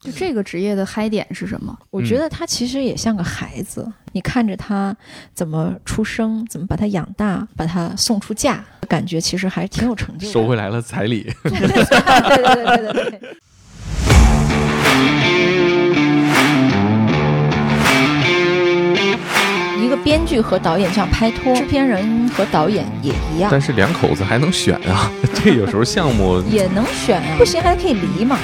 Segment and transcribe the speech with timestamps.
[0.00, 1.78] 就这个职业的嗨点是什么？
[1.90, 4.96] 我觉得他其实也像个孩子，你看着他
[5.34, 10.32] 怎么出生，怎么把他养大，把他送出嫁，感觉其实还挺有成就的。
[10.32, 11.30] 收回来了彩礼。
[11.44, 11.64] 对对
[12.54, 13.36] 对对对
[20.02, 25.10] 编剧和导演这样拍拖，制片人和导演也一样，但是两口子还能选啊，
[25.44, 28.38] 这有时候项目 也能选啊，不行还可以离嘛。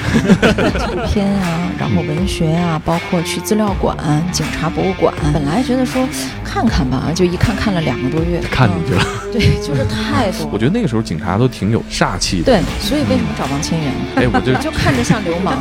[0.77, 3.95] 纪录片啊，然后文学啊， 包括去资料馆、
[4.31, 6.07] 警察博物馆，本来觉得说
[6.43, 9.05] 看看吧，就一看看了两个多月，看进去了。
[9.33, 10.49] 对，就是太多。
[10.51, 12.45] 我觉得那个时候警察都挺有煞气的。
[12.45, 13.91] 对，所以为什么找王千源？
[14.15, 15.53] 哎，我就就看着像流氓。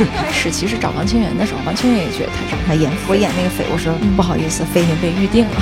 [0.00, 5.56] 一开始其实找王千源的时候，王千源也觉得他长得演我演那个匪，我说不好意思，匪已经被预定了。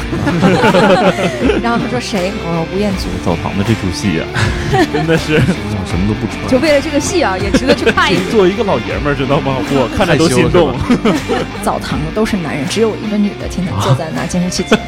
[1.63, 2.33] 然后他说谁？
[2.45, 3.07] 我说吴彦祖。
[3.25, 4.25] 澡堂的这出戏呀，
[4.93, 5.39] 真的是
[5.87, 6.49] 什么都不穿。
[6.49, 8.31] 就为了这个戏啊，也值得去看一眼。
[8.31, 9.57] 作为一个老爷们儿，知道吗？
[9.71, 10.75] 我看着都心动。
[11.63, 14.79] 澡堂的都是男人，只有一个女的，天天坐在那监视器前。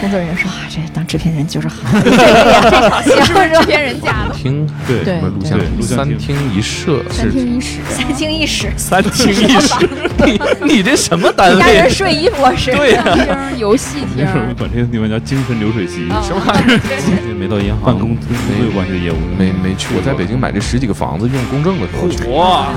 [0.00, 1.76] 工作人员说啊，这当制片人就是好。
[2.02, 4.34] 这场戏是不是制片人家的？
[4.34, 9.74] 厅对对录像厅三厅一摄，三厅一室，三厅一室，三厅一室。
[10.24, 11.60] 你你这什么单位？
[11.60, 12.72] 家人睡衣博士？
[12.72, 14.08] 对呀，厅游戏厅。
[14.16, 16.08] 那时候管这个地方叫精神流水席。
[16.22, 16.80] 什么玩意儿？
[17.38, 19.88] 没到银行办公跟工作有关系的业务，没没去。
[19.94, 22.24] 我在北京买这十几个房子用公证的时候去。
[22.30, 22.68] 哇，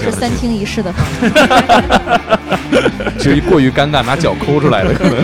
[0.00, 1.30] 是三厅一室的房子。
[3.18, 5.16] 至于过于尴尬，拿脚抠出来的可能。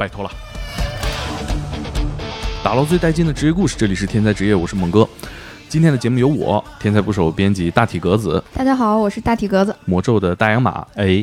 [0.00, 0.30] 拜托了。
[2.64, 5.06] 打捞最带劲的职业故事，这里是天才职业，我是猛哥。
[5.68, 10.86] 今天的节目由我天才捕手编辑大体格子，大家好，我是大体格子，魔咒的大洋马。
[10.94, 11.22] 哎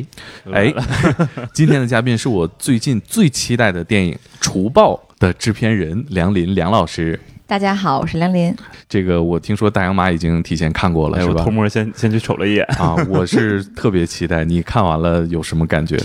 [0.52, 0.72] 哎，
[1.52, 7.18] 今天的嘉宾是我最近最期待的电影《除暴》的制片人梁林梁老师。
[7.48, 8.54] 大家好，我是梁林。
[8.88, 11.42] 这个我听说大洋马已经提前看过了，是吧？
[11.42, 14.44] 偷摸先先去瞅了一眼啊，我是特别期待。
[14.44, 15.98] 你看完了有什么感觉？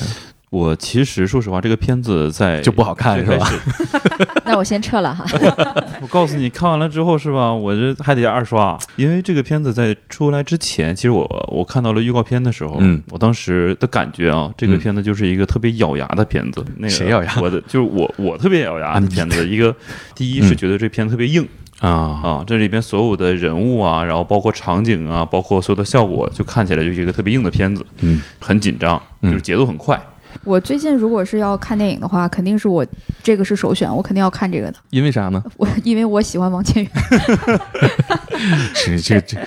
[0.53, 3.50] 我其实说实话，这个片子在就不好看是吧？
[4.46, 5.25] 那我先撤了哈。
[6.00, 7.52] 我告诉你，看完了之后是吧？
[7.52, 16.63] 我这还得二刷，因为这个片子在出来之前，其实我我看到了预告片的时候，嗯，我当时的感觉啊，这个片子就是一个特别咬牙的片子。
[16.78, 17.34] 那个谁咬牙？
[17.42, 19.50] 我的就是我，我特别咬牙的片子。
[19.50, 19.75] 一个
[20.13, 21.44] 第一是觉得这片特别硬
[21.80, 27.84] 啊啊，这里边所有的人物啊，然后包括场景啊，包括所有的效果，就看起来就是一个特别硬的片子。
[28.02, 30.00] 嗯，很紧张，就是节奏很快。
[30.44, 32.86] 我最近如果是要看电影的话，肯定是我
[33.22, 34.76] 这个是首选，我肯定要看这个的。
[34.90, 35.42] 因为啥呢？
[35.58, 36.92] 我因为我喜欢王千源。
[38.74, 39.40] 是这这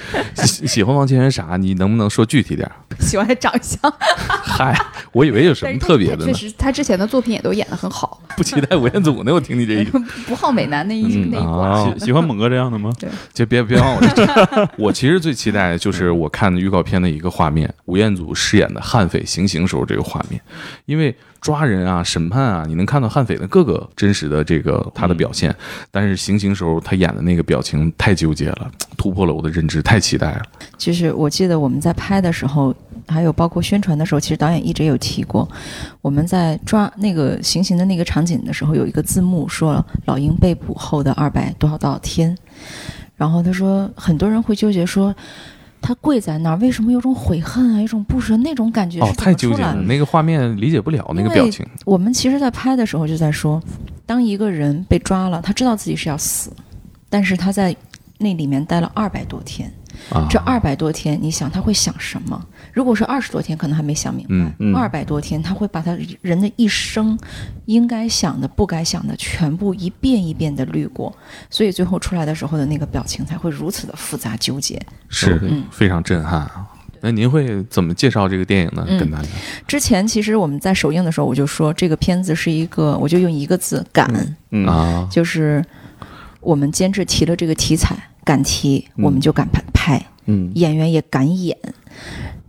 [0.44, 1.56] 喜欢王千源啥？
[1.58, 2.70] 你能不能说具体点？
[2.98, 3.78] 喜欢长相。
[4.42, 4.74] 嗨，
[5.12, 6.32] 我以为有什么特别的呢。
[6.32, 8.22] 确实，他之前的作品也都演得很好。
[8.36, 9.34] 不期待吴彦祖呢？
[9.34, 9.84] 我听你这一
[10.26, 11.94] 不好美男那一那一挂。
[11.98, 12.90] 喜欢猛哥这样的吗？
[12.98, 14.68] 对，就别别往我这。
[14.78, 20.40] 我其实最期待的就是我看的预告片的一个画面，吴彦祖饰演的悍匪行刑时候这个画面，
[20.86, 21.14] 因为。
[21.38, 25.54] 抓人啊，审判啊，你能看到悍匪的各个真实的这个他的表现，
[25.92, 30.42] 但是行刑时候他演的那个表情太纠结了，突破了我的认知，太期待了。
[30.76, 32.74] 其实我记得我们在拍的时候，
[33.06, 35.48] 还有包括宣传的时候，其实导演一直有提过，
[36.02, 42.36] 我们在抓那个行刑的那个场景的时候，有一个字幕说老鹰被捕后的二百多少多少天，
[43.14, 45.14] 然后他说很多人会纠结说。
[45.80, 49.00] 他跪在那儿，为什么有种悔恨啊，有种不舍那种感觉？
[49.00, 51.64] 哦，太纠结了，那个画面理解不了那个表情。
[51.84, 53.62] 我们其实，在拍的时候就在说，
[54.04, 56.50] 当一个人被抓了，他知道自己是要死，
[57.08, 57.74] 但是他在
[58.18, 59.72] 那里面待了二百多天。
[60.28, 62.40] 这二百多天，你想他会想什么？
[62.72, 64.80] 如果是二十多天，可能还没想明白。
[64.80, 67.18] 二百多天，他会把他人的一生
[67.64, 71.14] 应该想的、不该想的，全部一遍一遍的滤过，
[71.50, 75.40] 所以最后出来的时候的那个表情才会如此的复杂纠结，是
[75.70, 76.66] 非常震撼啊！
[77.02, 78.84] 那您会怎么介绍这个电影呢？
[78.98, 79.28] 跟大家？
[79.66, 84.10] 之前其实我们在首映的时候，我就说这个片子是一个，我就用一个字“敢”
[84.66, 85.64] 啊，就是
[86.40, 87.96] 我们监制提了这个题材。
[88.24, 91.56] 敢提，我们就敢拍拍，嗯，演员也敢演。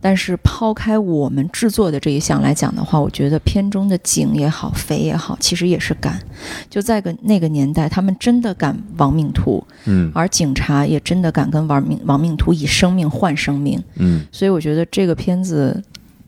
[0.00, 6.20] 但是抛开我们制作的这一项来讲的话，我觉得片中的景也好，匪也好，其实也是敢。
[6.68, 14.26] 就在个那个年代，他们真的敢亡命徒，嗯，而警察也真的敢跟亡命亡命徒以生命换生命，嗯。
[14.32, 15.80] 所以我觉得这个片子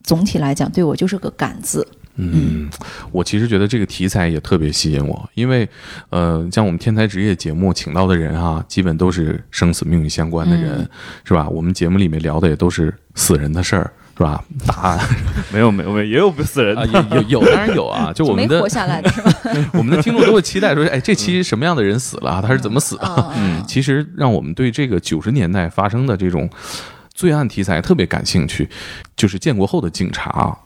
[0.05, 1.85] 总体来讲，对我就是个敢字。
[2.21, 2.69] 嗯，
[3.11, 5.69] 我其实觉得这个题材也特别吸引我，因为，
[6.11, 10.89] 呃，像我们天才职业节目请到的人哈，基本都是生死命运相关的人，
[11.25, 11.49] 是吧？
[11.49, 14.45] 我们节目里面聊的也都是死人的事儿，是吧？
[14.67, 15.01] 答案
[15.53, 17.17] 没有没有没有，也有不死人啊，的。
[17.17, 18.13] 有有有，当然有啊。
[18.15, 19.33] 就我们的没活下来的是吧？
[19.73, 22.43] 我们的听众都会期待说，哎，这期什么样的人死了啊？
[22.43, 23.07] 他是怎么死的？
[23.07, 26.49] 啊嗯，其实让我们对这个九十年代发生的这种
[27.15, 28.69] 罪案题材特别感兴趣，
[29.17, 30.57] 就是建国后的警察啊。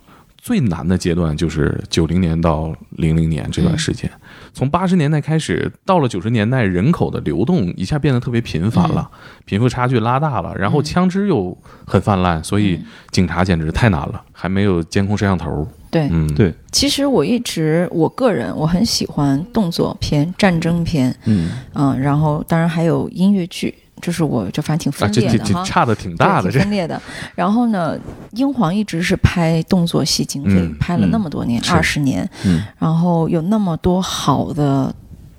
[0.45, 4.11] 最难的阶段就是九零年到零零年这段时间，
[4.53, 9.11] 从八十年代开始，到了九十年代，人口的流动一下变得特别频繁了，
[9.47, 11.57] 贫富差距拉大了，然后枪支又
[11.87, 12.79] 很泛滥，所以
[13.11, 15.67] 警察简直太难了，还没有监控摄像头。
[15.91, 16.53] 对，嗯，对。
[16.71, 23.75] 其实我一直我个人我很喜欢动作片、战争片，嗯，嗯，然后当然还有音乐剧，
[24.05, 25.63] 这是我就反正挺分裂的哈。
[25.63, 27.01] 这差的挺大的，分裂的。
[27.35, 27.99] 然后呢，
[28.33, 34.95] 英皇一直是拍动作戏经费，嗯拍了那么多年，是二十年，嗯然后有那么多好的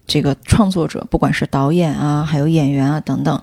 [0.07, 3.39] 这个创作者，不管是导演啊，还有演员啊等等。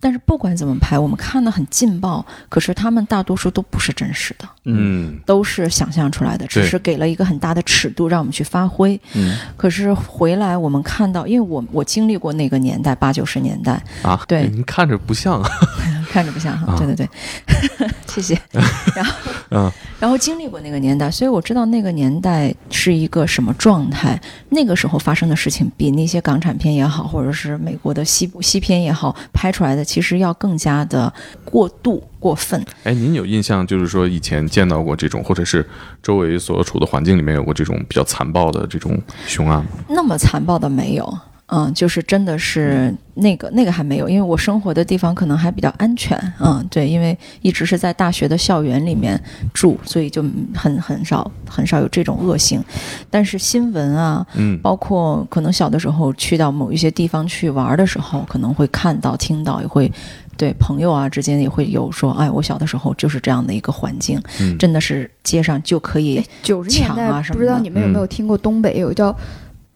[0.00, 5.20] 但是不管怎么拍，我们看的很劲爆，可是他们大多数都不是真实的，嗯。
[5.26, 8.98] 都是想象出来的，只是给了一个很大的尺度让我们去发挥。
[9.14, 9.36] 嗯。
[9.56, 14.48] 可是回来我们看到，因为我我经历过那个年代，八九十年代，啊，对。
[14.48, 15.50] 您看着不像啊，
[16.10, 18.36] 看着不像哈，啊对对对， 谢谢。
[18.94, 19.12] 然后，
[19.50, 24.18] 嗯然后经历过那个年代，所以我知道那个年代是一个什么状态。
[24.48, 31.12] 那个时候发生的事情，比那些港产片也好，或者是美国的西部西片也好，拍出来的其实要更加的
[31.44, 32.64] 过度、过分。
[32.84, 35.64] 哎，您有印象，就是说以前见到过这种，或者是
[36.02, 39.70] 周围所处的环境里面有过这种比较残暴的这种凶案吗？
[39.88, 41.18] 那么残暴的没有。
[41.52, 46.16] 嗯，就是真的是那个那个还没有，因为我生活的地方可能还比较安全。
[46.38, 49.20] 嗯，对，因为一直是在大学的校园里面
[49.52, 50.22] 住，所以就
[50.54, 52.62] 很很少很少有这种恶性。
[53.10, 59.90] 但是新闻啊，嗯包括可能小的时候去到某一些地方去玩的时候，可能会看到、听到，也会
[60.36, 69.14] 对朋友啊之间也会有说，哎，我小的时候就是这样的一个环境，嗯真的是街上就可以，九十年代抢啊什么的不知道你们有没有听过东北有个叫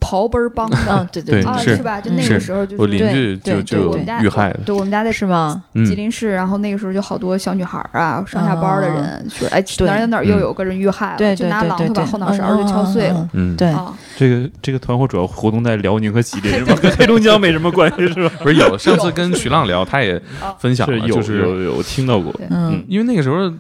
[0.05, 0.77] 刨奔儿帮的。
[0.91, 1.77] 嗯，对对啊，对是。
[1.77, 2.01] 是吧？
[2.01, 5.63] 就嗯那个时候就我邻是居就对对就有我们家遇害的，对，我们家在是吗？
[5.75, 5.85] 嗯。
[5.85, 13.29] 吉林市，然后那个时候就好多小女孩啊，上下班的人说，哎，哪哪哪又有个人遇害了，对就拿榔对对对对，头把后脑勺就敲碎了。
[13.33, 13.57] 嗯。
[13.57, 16.75] 对，啊，这个这个团伙主要活动在辽宁和吉林 是吧？
[16.83, 18.35] 跟黑龙江没什么关系是吧？
[18.43, 20.21] 不是有 上次跟徐浪聊，他也
[20.59, 23.51] 分享了，就是有有听到过，嗯，因为那个时候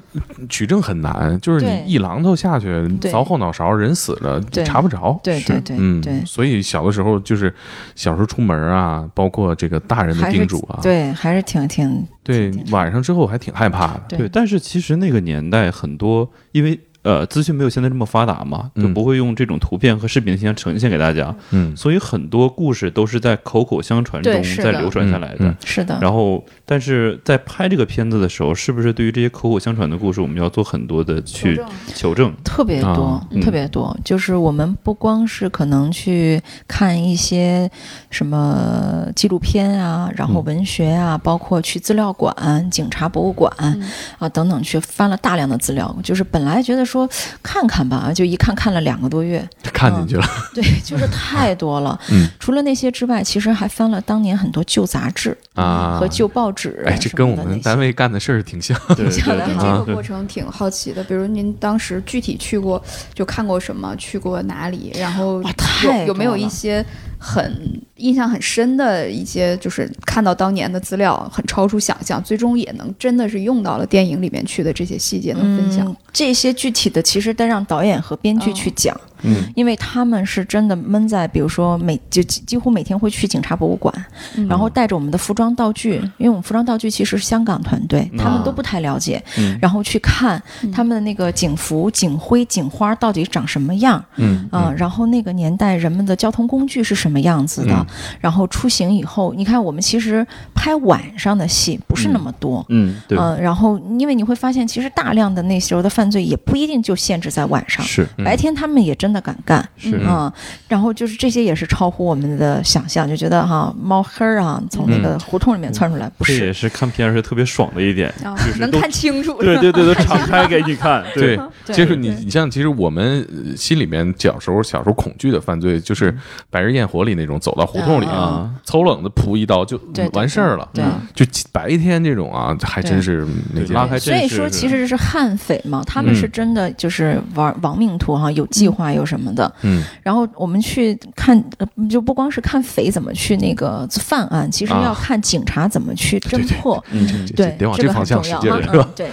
[0.48, 2.68] 取证很难，就是你一榔头下去
[3.00, 4.62] 凿后脑勺，人死了对。
[4.64, 5.18] 查不着。
[5.22, 7.54] 对对对嗯，对，所以小的时候就是
[7.94, 14.02] 小时候出门啊，包括这个大人的叮嘱啊，对，还是挺挺对晚上之后还挺害怕的。
[14.08, 25.54] 对对，但是其实那个年代很多，因为呃资讯没有现在这么发达嘛，就嗯不会用这种图片和视频的形象呈现给大家，嗯，所以很多故事都是在口口相传中再流传下来的。
[25.64, 31.60] 是的，然后，但是在拍这个片子的时候，是不是对于这些口口相传的故事，我们要做很多的去
[31.94, 32.32] 求证？
[32.42, 33.96] 特别多特别多。
[34.04, 37.70] 就是我们不光是可能去看一些
[38.10, 40.44] 什么纪录片啊，然后嗯。
[40.44, 42.34] 文学啊，包括去资料馆、
[42.70, 43.82] 警察博物馆嗯。
[44.18, 45.96] 啊等等，去翻了大量的资料。
[46.02, 46.93] 就是本来觉得说
[47.42, 50.26] 看看吧，就一看看了两个多月，看进去了。
[50.54, 51.98] 对，就是太多了。
[52.12, 58.78] 嗯除了那些之外，其实还翻了当年很多旧杂志啊和旧报纸啊哎，这跟我们单位干的事儿挺像。
[58.96, 62.82] 对想的对哈这个过程挺好奇的，比如您当时具体去过，
[63.14, 66.84] 就看过什么，去过哪里，然后哇太有有没有一些
[67.24, 75.96] 很印象很深的一些，就是看到当年的资料很超出想象，最终也能真的是用到了电影里面去的这些细节，能分享嗯。
[76.12, 79.13] 这些具体的，其实得让导演和编剧去讲，嗯
[79.54, 83.94] 因为他们是真的闷在，比如说每就几几乎每天会去警察博物馆，
[84.36, 84.46] 嗯。
[84.48, 89.58] 然后带着我们的服装道具，因为我们服装道具其实是香港团队，他们都不太了解，嗯。
[89.60, 90.70] 然后去看嗯。
[90.72, 94.02] 他们的那个警服、警徽、警花到底长什么样。
[94.16, 97.86] 嗯啊、然后那个年代人们的交通工具是什么样子的，嗯。
[98.20, 108.24] 然后出行以后，你看我们其实拍晚上的戏不是那么多，嗯，对，嗯，然后因为你会发现，其实大量的那时候的犯罪也不一定就限制在晚上，是嗯。
[108.24, 109.98] 白天他们也真的敢干，是。
[110.04, 110.30] 嗯，
[110.68, 116.36] 然后就是这些也是超乎我们的想象，就觉得哈猫黑儿啊从那个胡同里面窜出来，不是。
[116.36, 119.34] 这也是看片儿是特别爽的一点，啊就是能看清楚。
[119.40, 126.10] 对对对，都 敞开给你看， 对，对就是你，你像其实我们呃心里面小时候小时候恐惧的犯罪，就是
[126.50, 129.80] 《白日焰火》里那种走到胡同里啊抽冷子扑一刀就
[130.12, 130.68] 完事儿儿了。
[130.74, 130.84] 对。
[131.14, 133.26] 就白天这种啊，还真是
[133.70, 139.52] 拉开所以说，其实是悍匪嘛，他们是真的就是玩亡命徒哈，有计划有什么的。
[139.62, 139.82] 嗯。
[140.02, 141.42] 然后我们去看，
[141.88, 146.82] 就不光是看匪怎么去那个犯案，其实要看警察怎么去侦破。
[146.90, 147.06] 嗯，
[147.36, 148.88] 对，得往这方向使劲是吧？
[148.94, 149.10] 对。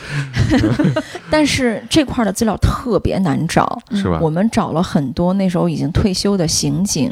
[1.30, 4.20] 但是这块的资料特别难找， 是吧？
[4.22, 7.12] 我们找了很多那时候已经退休的刑警。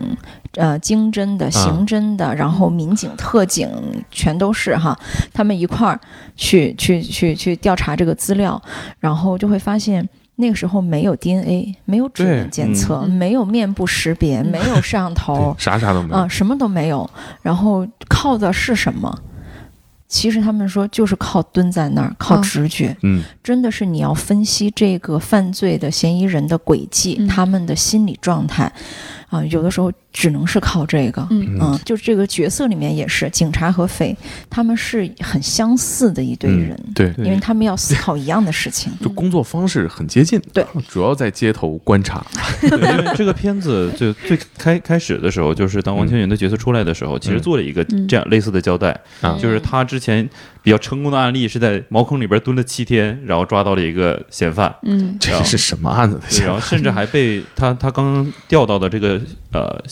[0.53, 3.69] 呃，经侦的、刑侦的，然后民警、特警，
[4.09, 4.97] 全都是哈，
[5.31, 5.97] 他们一块儿
[6.35, 8.59] 去去去去调查这个资料，
[8.99, 10.09] 然后就会发现
[10.41, 17.09] 那个时候没有 DNA，没有指纹检测，没有面部识别，没有摄像头，啥啥都没有，啊，什么都没有。
[17.41, 19.13] 然后靠的是什么？
[20.07, 22.95] 其实他们说就是靠蹲在那儿，靠直觉。
[23.03, 28.71] 嗯，真的是你要分析这个犯罪的嫌疑人的轨迹，他们的心理状态。
[29.29, 34.15] 啊，有的时候只能是靠这个，嗯，就是这个角色里面也是警察和匪，
[34.49, 42.25] 他们是很相似的一堆人，对，因为他们要思考一样的事情，就工作方式很接近，对，主要在街头观察。
[42.63, 48.99] 因为这个片子就最开开始的时候，就是当王千源的角色出来的时候，其实做了一个这样类似的交代，
[49.39, 50.27] 就是他之前
[50.63, 56.19] 比较成功的案例是在茅坑里边蹲了七天，然后抓到了一个嫌犯，嗯，这是什么案子？
[56.43, 59.21] 然后甚至还被他他刚刚调到的这个。
[59.51, 59.83] 呃，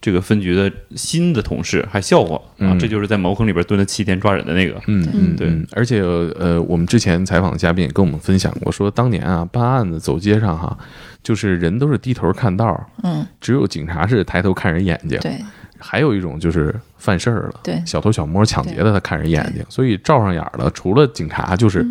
[0.00, 4.80] 这个分局的新的同事还笑话啊，这就是在茅坑里边蹲了七天抓人的那个。
[4.86, 5.52] 嗯嗯，对。
[5.72, 10.78] 而且呃，我们之前采访的嘉宾也跟我们分享过，说当年啊办案子走街上哈，
[11.22, 15.18] 就是人都是低头看道，嗯，只有警察是抬头看人眼睛。
[15.20, 15.38] 对。
[15.78, 21.86] 还有一种就是犯事儿了，对，小偷小摸抢劫的他看人眼睛，所以照上眼了，除了警察就是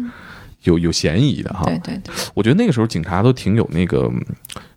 [0.64, 1.66] 有有嫌疑的哈。
[1.66, 2.14] 对对对。
[2.34, 4.10] 我觉得那个时候警察都挺有那个。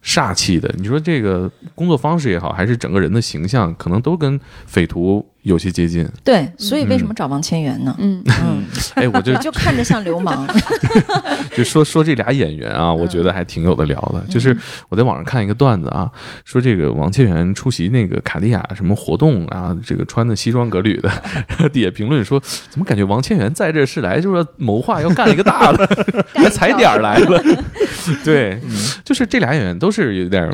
[0.09, 6.09] 煞气的，你说这个工作方式也好，还是整个人的形象，可能都跟匪徒有些接近。
[6.25, 7.95] 对，所以为什么找王千源呢？
[7.99, 10.49] 嗯嗯，哎，我就就看着像流氓。
[11.55, 14.25] 就说说这俩演员啊，我觉得还挺有的聊的。
[14.31, 14.57] 就是
[14.89, 16.11] 我在网上看一个段子啊，
[16.47, 21.11] 说这个王千源出席那个卡地亚什么活动啊，这个穿的西装革履的，
[21.69, 25.87] 底下评论说，怎么感觉王千源在这是来就是谋划要干一个大的，
[26.33, 27.43] 还踩点儿来了？
[28.25, 28.59] 对，
[29.05, 29.19] 就。
[29.19, 30.49] 是这俩演员都是有点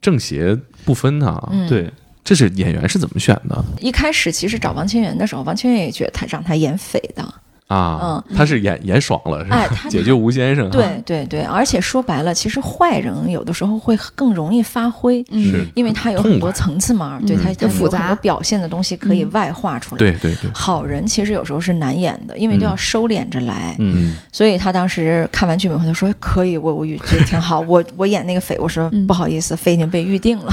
[0.00, 1.90] 正邪不分哈，对，
[2.24, 3.64] 这是演员是怎么选的？
[3.80, 7.34] 一开始其实找王千源的时候，王千源也觉得他让他演匪的。
[7.68, 9.68] 啊，嗯他是演演爽了，是吧？
[9.90, 10.70] 解救吴先生。
[10.70, 19.98] 对对对，而且说白了，其实坏人有的时候会更容易发挥，是，因为他有很多层次嘛，对他他复杂表现的东西可以外化出来。
[19.98, 23.74] 对对对，好人其实有时候是难演的，因为都要收敛着来。
[23.80, 30.52] 嗯，所以他当时看完剧本后，他说可以，我我觉得挺好，我我演那个匪，我说不好意思，匪已经被预定了。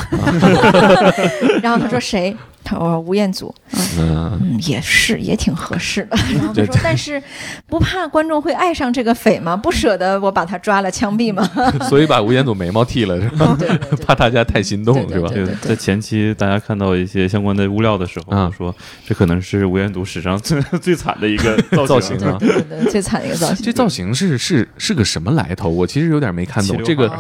[1.62, 2.36] 然后他说谁？
[2.64, 3.54] 他说吴彦祖，
[4.00, 6.18] 嗯，也是，也挺合适的。
[6.34, 7.22] 然后他说，但是
[7.68, 9.56] 不怕观众会爱上这个匪吗？
[9.56, 11.44] 不舍得我把他抓了枪毙吗？
[11.90, 13.58] 所以把吴彦祖眉毛剃了是吧？
[14.06, 15.30] 怕大家太心动是吧？
[15.62, 18.74] 在前期大家看到一些相关的物料的时候，说
[19.06, 21.56] 这可能是吴彦祖史上 最最惨的一个
[21.86, 23.66] 造型啊，对对对，最惨的一个造型。
[23.66, 25.70] 这造型是是是个什么来头？
[25.70, 26.82] 我其实有点没看懂。
[26.84, 27.12] 这个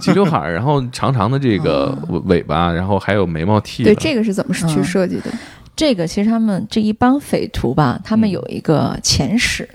[0.00, 3.84] 齐刘海，然后长长的这个尾巴，然后还有眉毛剃。
[3.84, 4.82] 对，这个是怎么是去？
[4.90, 5.30] 设计的。
[5.76, 9.68] 这个其实他们这一帮匪徒吧，他们有一个前史，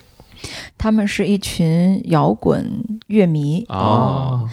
[0.77, 2.69] 他们是一群摇滚
[3.07, 3.65] 乐迷。
[3.69, 4.47] 哦。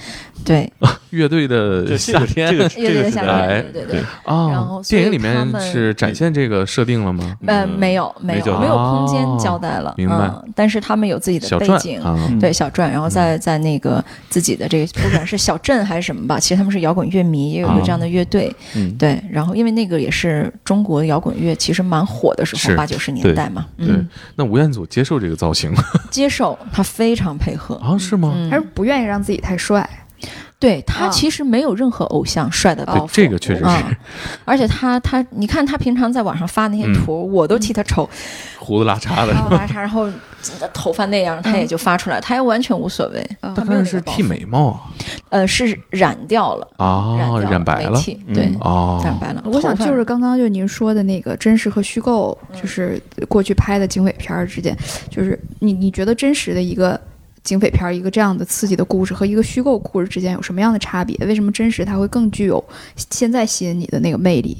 [0.44, 0.72] 对，
[1.12, 4.02] 乐队的夏天，这个 乐队的夏天，对对对。
[4.24, 7.36] 然后电影里面是展现这个设定了吗？
[7.46, 9.94] 呃，没有，没有，没有空间交代了。
[9.96, 10.30] 明白。
[10.54, 12.00] 但是他们有自己的背景，
[12.40, 18.54] 对小传，然后在在那个自己的这个不管是小镇还是什么吧，其实他们是摇滚乐迷，也有一个这样的乐队。
[18.74, 19.22] 嗯，对。
[19.30, 23.66] 然后因为那个也是中国摇滚乐其实蛮火的时候，八九十年代嘛。
[23.76, 23.88] 对。
[24.36, 25.82] 那吴彦祖接受这个造型吗？
[26.10, 27.74] 接受，他非常配合。
[27.76, 28.34] 啊，是吗？
[28.50, 29.88] 还是不愿意让自己太帅？
[30.62, 33.96] 对他其实没有任何偶像帅的包袱，这个确实是。
[34.44, 38.08] 而且他他，你看他平常在网上发那些图，我都替他愁，
[38.60, 40.08] 胡子拉碴的，胡子拉 碴，然后
[40.72, 43.28] 头发那样，他也就发出来，他也完全无所谓。
[43.40, 44.80] 他那是剃眉毛啊？
[45.30, 47.18] 呃，是染掉了啊，
[47.50, 48.00] 染白了，
[48.32, 49.42] 对，哦，染白了。
[49.46, 54.76] 我想就是刚刚就您说的那个真实和虚构，就是过去拍的警匪片之间，
[55.10, 57.00] 就是你你觉得真实的一个。
[57.42, 61.16] 警匪片一个这样的刺激的故事和一个虚构故事之间有什么样的差别？
[61.26, 62.62] 为什么真实它会更具有
[63.10, 64.56] 现在吸引你的那个魅力？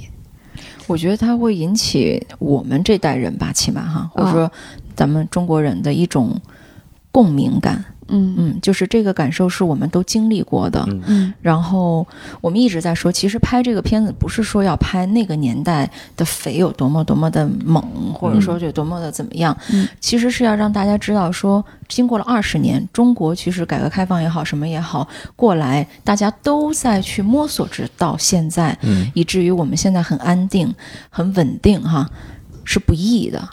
[0.89, 4.51] 我觉得它会引起我们这代人吧，起码哈，或者说
[4.97, 6.41] 咱们中国人的一种
[7.11, 7.85] 共鸣感。
[8.13, 8.35] 嗯。
[8.39, 10.85] 嗯，就是这个感受是我们都经历过的。
[10.89, 11.03] 嗯。
[11.07, 11.35] 嗯。
[11.41, 12.07] 然后
[12.41, 17.83] 我们一直在说，其实拍这个片子不是说要拍那个年代的肥有多么多么的猛，
[18.15, 19.89] 或者说有多么的怎么样，嗯。
[19.99, 29.11] 其实是要让大家知道说，经过了二十年，中国其实改革开放也好，什么也好，过来大家都在去摸索，直到现在，嗯。
[29.15, 30.73] 以至于我们现在很安定、
[31.09, 32.09] 很稳定哈，
[32.65, 33.49] 是不易的。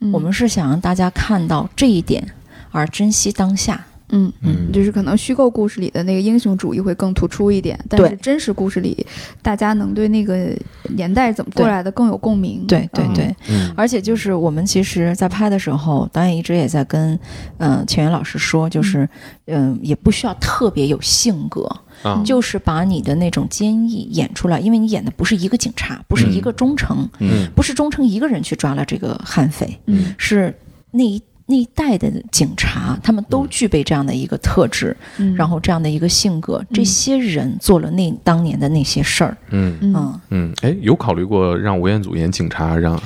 [0.00, 0.12] 嗯。
[0.12, 2.26] 我们是想让大家看到这一点，
[2.70, 3.84] 而珍惜当下。
[4.14, 4.72] 嗯嗯。
[4.72, 9.06] 就是可能虚构故事里的那个英雄主义会更突出一点，但是真实故事里，
[9.42, 10.48] 大家能对那个
[10.94, 12.62] 年代怎么过来的更有共鸣。
[12.62, 13.72] 嗯对对对，嗯。
[13.76, 17.18] 而且就是我们其实，在拍的时候，导演一直也在跟，
[17.58, 19.08] 嗯、钱源老师说，就是，
[19.46, 21.64] 嗯、也不需要特别有性格，
[22.02, 22.22] 啊。
[22.24, 27.48] 就是把你的那种坚毅演出来，因为你演的不是一个警察，不是一个忠诚，嗯。
[27.54, 30.14] 不是忠诚一个人去抓了这个悍匪，嗯。
[30.16, 30.54] 是
[30.90, 39.76] 那一那一代的警察，他们都具备这样的一个特质，嗯，然后这样的一个性格，这些人做了那当年的那些事儿，嗯。
[39.80, 39.94] 嗯。
[39.94, 42.98] 嗯，嗯，哎，有考虑过让吴彦祖演警察，让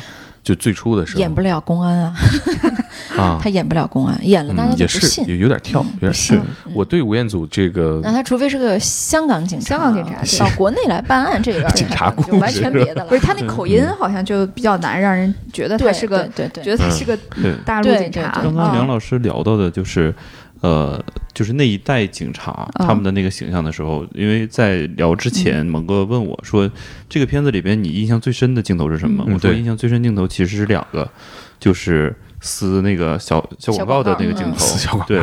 [0.48, 1.20] 就最初的时候。
[1.20, 2.14] 演不了公安啊，
[3.18, 3.38] 啊。
[3.42, 5.22] 他，演不了公安，演了大家不信。
[5.28, 6.36] 有有点跳，有点信。
[6.36, 6.42] 是。
[6.72, 12.32] 我对吴彦祖这个那他除非是个香港警察，香港警察到国内来办案，这 个警察故事。
[12.38, 13.10] 完全别的了。
[13.10, 17.18] 不是他那口音好像就比较难让人觉得他是个，对对对觉得他是个。
[17.66, 18.40] 大陆警察。
[18.42, 20.14] 刚刚啊梁老师聊到的就是，
[20.60, 26.70] 呃，就是那一代警察啊他们的那个形象的时候，因为在聊之前，蒙哥问我说，
[27.08, 29.24] 这个片子里边你印象最深的镜头是什么？
[29.32, 31.08] 我说印象最深镜头其实是两个，
[31.58, 35.20] 就是撕那个小小广告的那个镜头，对，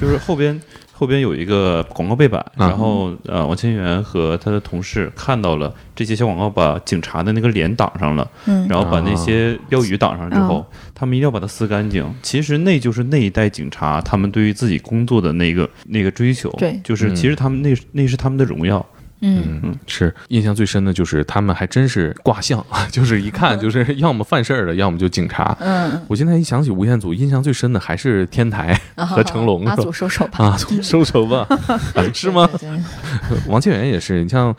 [0.00, 0.60] 就是后边。
[0.98, 2.68] 后边有一个广告背板，啊。
[2.68, 12.02] 然后呃，王千源和他的同事看到了这些小广告，把警察的那个脸挡上了，嗯，然后把那些标语挡上之后，啊他们一定要把它撕干净。
[12.22, 16.80] 其实那就是那一代警察他们对于自己工作的那个那个追求，对。
[16.82, 18.84] 就是嗯其实他们那那是他们的荣耀。
[19.20, 19.60] 嗯。
[19.62, 25.56] 嗯，是印象最深的就是他们还真是卦象， 就是一看 就是要么犯事儿的，要么就警察。
[25.60, 31.46] 嗯，我现在一想起吴彦祖，印象最深的还是天台和成龙阿祖收手吧，啊，收手吧，
[31.94, 32.48] 啊是吗？
[32.58, 32.68] 对？
[32.68, 32.82] 对。
[33.30, 34.54] 对 王千源也是，你像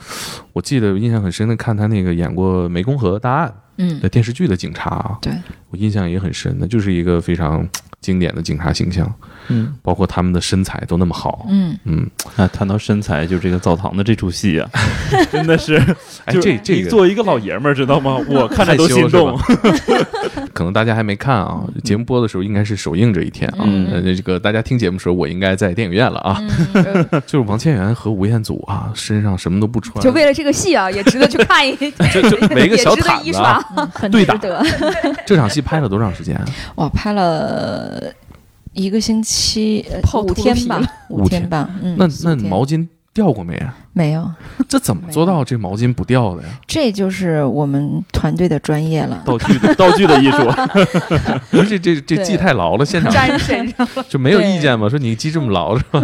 [0.54, 3.48] 我记得印象很深的，看他那个演过《湄公河大案》
[3.78, 4.00] 嗯。
[4.00, 5.34] 的，电视剧的警察啊，对，
[5.70, 7.68] 我印象也很深，那就是一个非常
[8.02, 9.12] 经典的警察形象，
[9.50, 14.70] 嗯，包括他们的身材都那么好，嗯，嗯，啊，谈到身材，就这个澡堂的这出戏啊，
[15.32, 15.78] 真的是，
[16.26, 18.18] 哎，这这个作为一个老爷们儿，知道吗？
[18.30, 19.38] 我看着都心动。
[20.54, 23.60] 可能大家还没看啊，节目播的时候应该是首映这一天啊。
[23.64, 26.42] 嗯呃，这个大家听节目的时候，我应该在电影院了啊。
[26.74, 31.76] 嗯就是王千源和吴彦祖啊，身上什么都不穿，就为了这个戏啊，也值得去看一，
[32.12, 33.64] 就就围个小毯子啊。
[33.64, 33.74] 耍。
[33.78, 34.66] 嗯很对打值得。
[35.26, 36.46] 这场戏拍了多长时间啊？
[36.76, 38.02] 哇，拍了
[38.78, 41.70] 一个星期，呃泡五天吧五天天吧。
[41.82, 43.76] 嗯，那那你毛巾掉过没啊？
[43.98, 44.32] 没有，
[44.70, 46.50] 这怎么做到这毛巾不掉的呀？
[46.68, 49.24] 这就是我们团队的专业了。
[49.26, 50.38] 道具的道具的艺术，
[51.50, 54.88] 不是这这这对系太牢了，现场粘身上，就没有意见吗？
[54.88, 56.00] 说你系这么牢是吧？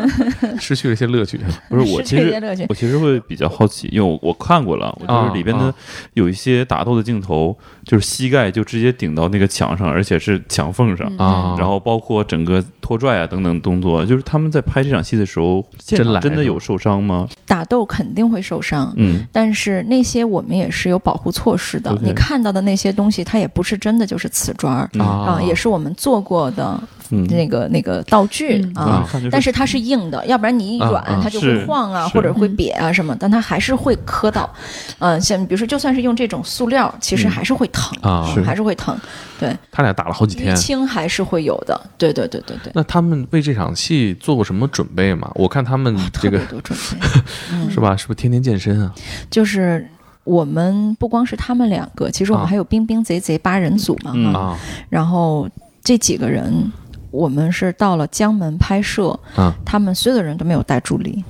[0.60, 1.40] 失去了一些乐趣。
[1.70, 5.74] 不是我其实我其实会比较好奇，因为我我看过了，我就是里边的啊
[6.16, 11.08] 有一些打斗的镜头，就是膝盖就直接顶到那个墙上，而且是墙缝上。
[11.18, 17.28] 啊然后包括整个拖拽啊等等动作，就是他们在拍这场戏的时候，现场真真的有受伤吗？
[17.46, 21.96] 打斗肯定会受伤，嗯，但是那些我们也是有保护措施的。
[22.02, 29.10] 你看到的那些东西，它也不是真的就是瓷砖儿啊啊，也是我们做过的嗯那个那个道具嗯啊。
[29.32, 34.52] 但是它是硬的，要不然你一啊软，啊它就会晃啊，或者会瘪啊什么，但它还是会磕到。
[35.00, 38.98] 嗯，像比如说，就算是用这种塑料，其实嗯还是会疼啊还是会疼。
[39.40, 40.56] 对，他俩打了好几天淤天。
[40.56, 41.80] 青还是会有的。
[41.98, 45.30] 对对对对对，那他们为这场戏做过什么准备吗？
[45.36, 47.22] 我看他们这个多准备。
[47.52, 47.96] 嗯是吧？
[47.98, 48.94] 是不是天天健身啊？
[49.30, 49.86] 就是
[50.24, 55.50] 我们不光是他们两个，其实我们啊还有冰冰贼贼八人组嘛，啊然后
[55.84, 56.72] 这几个人，
[57.14, 61.24] 我们是到了江门拍摄，啊他们所有的人都没有带助理，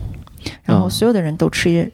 [0.63, 1.91] 然后啊所有的人都吃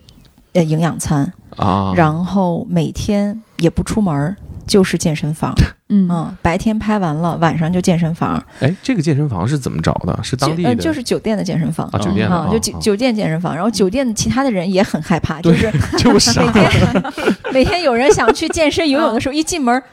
[0.54, 1.92] 呃营养餐，啊！
[1.96, 4.38] 然后每天也不出门儿。
[4.68, 5.52] 就是健身房，
[5.90, 6.08] 嗯。
[6.12, 10.18] 嗯，白天拍完了，晚上就健身房，哎，这个健身房是怎么找的？
[10.24, 10.70] 是当地的？
[10.70, 11.88] 就呃就是酒店的健身房。
[11.92, 12.80] 啊，酒店的啊，就酒啊。
[12.80, 17.04] 酒店健身房，然后酒店的其他的人也很害怕，就是就是每天
[17.54, 19.84] 每天有人想去健身游泳的时候，一进门儿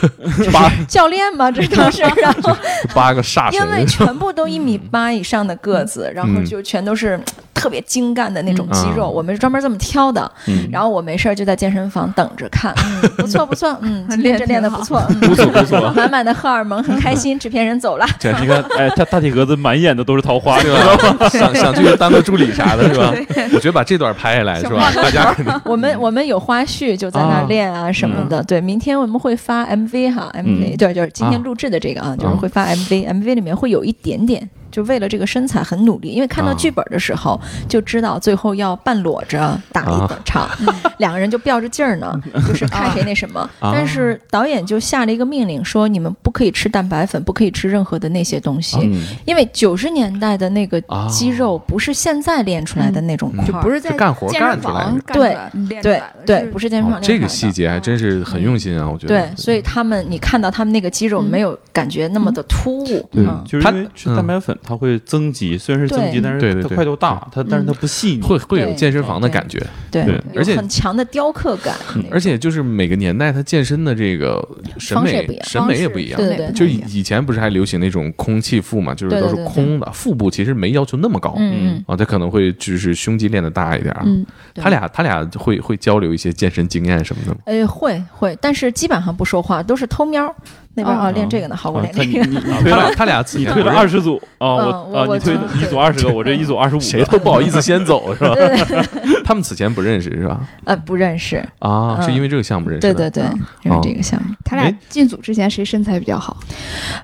[0.52, 2.56] 八 教练吗，这都是，然后
[2.94, 7.18] 八个煞因为，全部都一米八以上的个子，然后就全都是
[7.54, 10.30] 特别精干的那种肌肉，嗯我们是专门这么挑的。
[10.46, 10.68] 嗯。
[10.70, 15.00] 然后我没事儿就在健身房等着看，嗯，不错不错，嗯，今天这练的不错，
[15.38, 15.92] 错不错。
[15.96, 17.38] 满满的荷尔蒙，很开心。
[17.38, 21.28] 制片人走了，这你看，哎，他大体格子满眼的都是桃花，对吧？
[21.28, 23.14] 想想去当个助理啥的，是吧？
[23.54, 24.90] 我觉得把这段拍下来，是吧？
[24.94, 28.42] 大家我们我们有花絮，就在那练啊什么的。
[28.42, 34.48] 对，明天我们会发 MV 哈，MV 对，就是今天录制的这个啊，就是会发 MV，MV 里面会有一点点。
[34.70, 40.48] 就为了这个身材很努力，因为看到剧本的时候就知道最后要半裸着打一个场，
[40.98, 43.40] 两个人就吊着劲儿呢， 就是看谁那什么。
[43.60, 43.72] 啊。
[43.72, 51.06] 但是导演就下了一个命令，说你们不可以吃蛋白粉，不可以吃任何的那些东西，嗯，因为九十年代的那个啊。
[51.08, 54.80] 肌肉不是现在练出来的那种就不是在干活健身干出来的。
[54.84, 57.18] 房干出来练出对对，不是健身哦房练出来的。
[57.18, 59.08] 这个细节还真是很用心啊，我觉得。
[59.08, 63.42] 对，所以他们你看到他们那个肌肉没有感觉那么的突兀，对嗯。
[63.46, 68.22] 就是因为吃蛋白粉，它会增肌，虽然是增肌，但是它对对对块头大，它但是它不细腻。
[68.22, 71.74] 会会有健身房的感觉，对而且很强的雕刻感，
[72.10, 74.46] 而且就是每个年代他健身的这个
[74.78, 76.18] 审美也不一样审美也不一样。
[76.18, 81.34] 对对对就以以前不是还流行那种空气腹嘛，就是都是对对对对空的，腹部其实没要求那么高。
[81.38, 84.02] 嗯啊，他可能会就是胸肌练得大一点儿。
[84.04, 87.38] 嗯，他俩他俩会会交流一些健身经验什么的吗？
[87.46, 90.34] 哎会会，但是基本上不说话，都是偷瞄。
[90.78, 92.24] 那边哦啊练这个呢，好我啊练这个。
[92.24, 98.34] 他你推了 他俩他俩你推了二十组啊，嗯我啊我你推一组二十个，我这一组二十五，谁都不好意思先走是吧？
[98.34, 98.82] 对对
[99.24, 100.40] 他们此前不认识是吧？
[100.64, 102.94] 呃不认识，啊，嗯是因为这个项目认识的。
[102.94, 103.30] 对对对，
[103.64, 104.34] 就是哦这个项目。
[104.44, 106.36] 他俩进组之前谁身材比较好？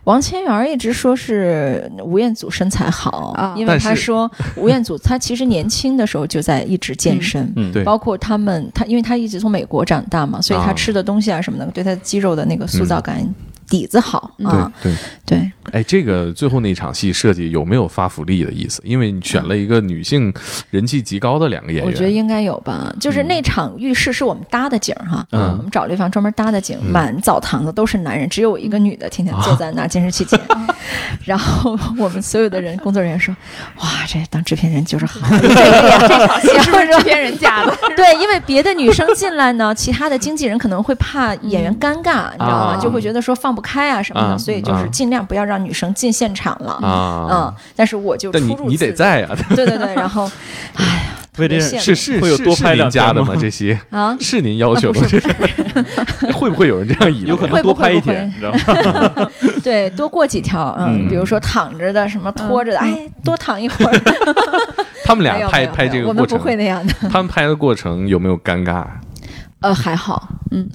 [0.05, 13.17] 王千源一直说是吴彦祖身材好啊，因为他说 吴彦祖他其实年轻的时候就在一直健身，嗯对包括他们他因为他一直从美国长大嘛，所以他啊吃的东西啊什么的，对他肌肉的那个塑造感
[13.75, 14.93] 底子好啊，对
[15.27, 18.81] 对，对，哎，这个最后那场戏设计有没有发福利的意思？
[18.85, 20.33] 因为你选了一个女性
[20.71, 22.95] 人气极高的两个演员，我觉得应该有吧。
[23.01, 30.41] 就是那场浴室是我们搭的景儿哈，嗯我们找了一房专门搭的景，嗯满澡堂子都是男人，只有我一个女的天天坐在那儿监视器前。
[31.25, 33.35] 然后我们所有的人工作人员说
[33.81, 35.27] ：“哇，这当制片人就是好。
[35.41, 37.77] ”这场戏是不是制片人家的？
[37.97, 42.77] 对，因为别的女生进来呢，其他的经纪人可能会怕演员尴尬，你知道吗？
[42.77, 46.73] 啊就会觉得说放不开啊什么的，啊所以就是啊尽量不要让女生进现场了。
[46.87, 48.91] 啊，嗯，但是我就但你你出入自如。
[48.91, 50.31] 得在呀， 对对对，然后，
[50.77, 53.35] 哎呀，是是会有是是多拍两家的吗？
[53.41, 55.01] 这些 啊，是您要求的
[56.33, 57.31] 会不会有人这样以为？
[57.31, 59.31] 有可能会不多拍一天，你知道吗？
[59.65, 64.01] 对，多过几条，嗯，嗯比如说躺着的，什么拖着的，哎，多躺一会儿。
[65.05, 66.95] 他们俩拍拍没有我们不这个过程，会那样的。
[67.11, 68.85] 他们拍的过程有没有尴尬？
[69.65, 70.69] 呃，还好，嗯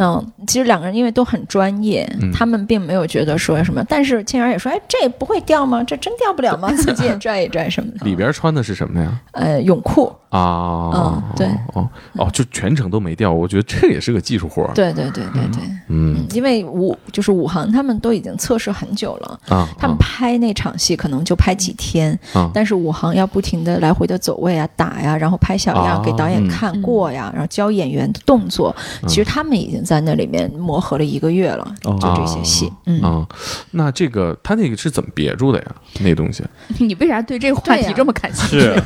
[0.47, 3.83] 其实两个人因为都很专业，嗯他们并没有觉得说什么。
[3.87, 5.83] 但是千源也说，哎，这不会掉吗？
[5.83, 6.71] 这真掉不了吗？
[6.75, 8.05] 自己也拽一拽什么的。
[8.05, 9.19] 里边穿的是什么呀？
[9.33, 14.71] 呃，泳裤，啊，嗯对哦哦，就全程都没掉，我觉得这也是个技术活儿。
[14.73, 19.39] 对对对对对，嗯嗯，因为武就是武行他们都已经测试很久了。
[19.49, 28.75] 啊，他们拍那场戏可能就拍几天，啊但是武行要不停的来回的走位啊、打呀，然后拍小样啊给导演看过呀，然后教演员的动作。
[29.07, 32.71] 其实他们已经在那里面磨合了一个月了，哦就这些戏。
[32.85, 33.27] 嗯，啊，
[33.71, 35.65] 那这个他那个是怎么别住的呀？
[36.01, 36.43] 那东西
[36.79, 38.59] 你为啥对这个话题这么感兴趣？
[38.59, 38.83] 是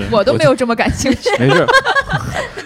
[0.10, 1.30] 我都没有这么感兴趣。
[1.38, 1.66] 没事，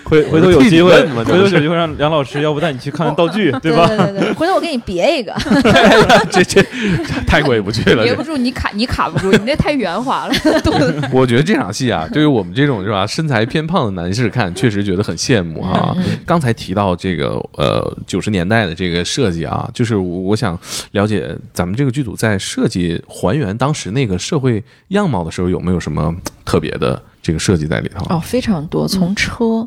[0.09, 3.87] 回回头有机会，回头有机会让梁老师，要不带你去看看道具，对吧？
[3.87, 5.35] 对对对，回头我给你别一个。
[6.31, 6.63] 这这
[7.27, 8.03] 太过意不去了。
[8.03, 10.35] 别不住，你卡你卡不住，你那太圆滑了，
[11.13, 15.95] 我觉得这场戏啊，对于我们这种是吧身材偏胖的男士看，确实觉得很羡慕啊。
[15.97, 20.59] 嗯刚才提到这个呃九十年代的这个设计啊，就是我我想
[20.93, 28.17] 了解咱们这个剧组在设计还原当时那个社会样貌的时候，有没有什么特别的这个设计在里头？
[28.17, 29.67] 哦，非常多，从车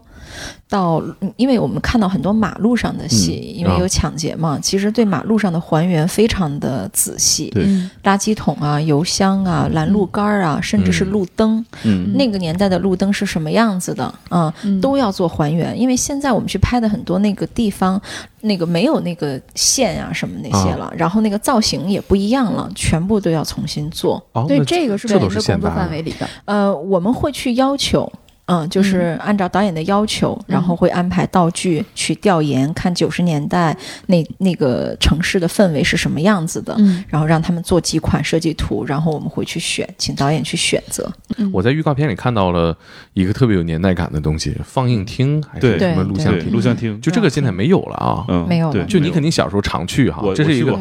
[0.68, 7.50] 到，嗯因为我们看到很多马路上的戏，因为啊有抢劫嘛，其实对马路上的还原非常的仔细。
[7.50, 7.66] 对
[8.04, 15.80] 垃圾桶啊、油箱啊、拦路杆儿啊，甚至是路灯，嗯那个年代的路灯是什么样子的啊、嗯都要做还原。
[15.80, 18.02] 因为现在我们去拍的很多那个地方，
[18.42, 24.24] 那个没有那个线啊什么那些了，然后那个造型也不一样了，全部都要重新做。
[24.34, 26.28] 哦，对，这个是我们的工作范围里的。
[26.46, 28.12] 呃，我们会去要求。
[28.52, 33.76] 嗯，就是按照导演的要求，然后会安排道具去调研，看九十年代
[34.08, 37.02] 那那个城市的氛围是什么样子的，嗯。
[37.08, 41.10] 然后让他们做几款设计图，然后我们会去选，请导演去选择。
[41.54, 42.76] 我在预告片里看到了
[43.14, 46.52] 一个特别有年代感的东西，放映厅还是什么录像，厅？
[46.52, 48.26] 录像厅，就这个现在没有了啊。
[48.28, 50.78] 嗯，没有了，就你肯定定小时候常去哈，我这是一个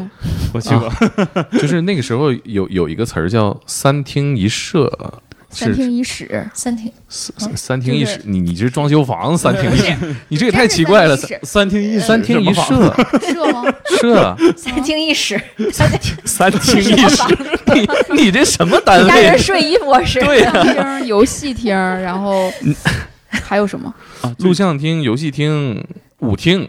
[0.53, 4.91] 我去过，我去过， 就是那个时候有有一个词儿叫“三厅一社”，
[5.51, 6.91] 三厅一室，三厅。
[7.09, 9.95] 三三厅一室，你你这装修房子三厅一室，
[10.29, 12.01] 你这也太奇怪了，三三厅一室。
[12.01, 13.63] 三厅一什么舍舍吗？
[13.99, 15.39] 舍 三厅一室，
[15.71, 17.23] 三厅三厅一室，
[17.73, 19.37] 你你这什么单家人位？
[19.37, 20.19] 睡衣卧室。
[20.21, 20.51] 对呀、
[20.99, 22.51] 厅、游戏厅，然后
[23.29, 23.93] 还有什么？
[24.39, 25.83] 录像厅、游戏厅、
[26.21, 26.67] 舞厅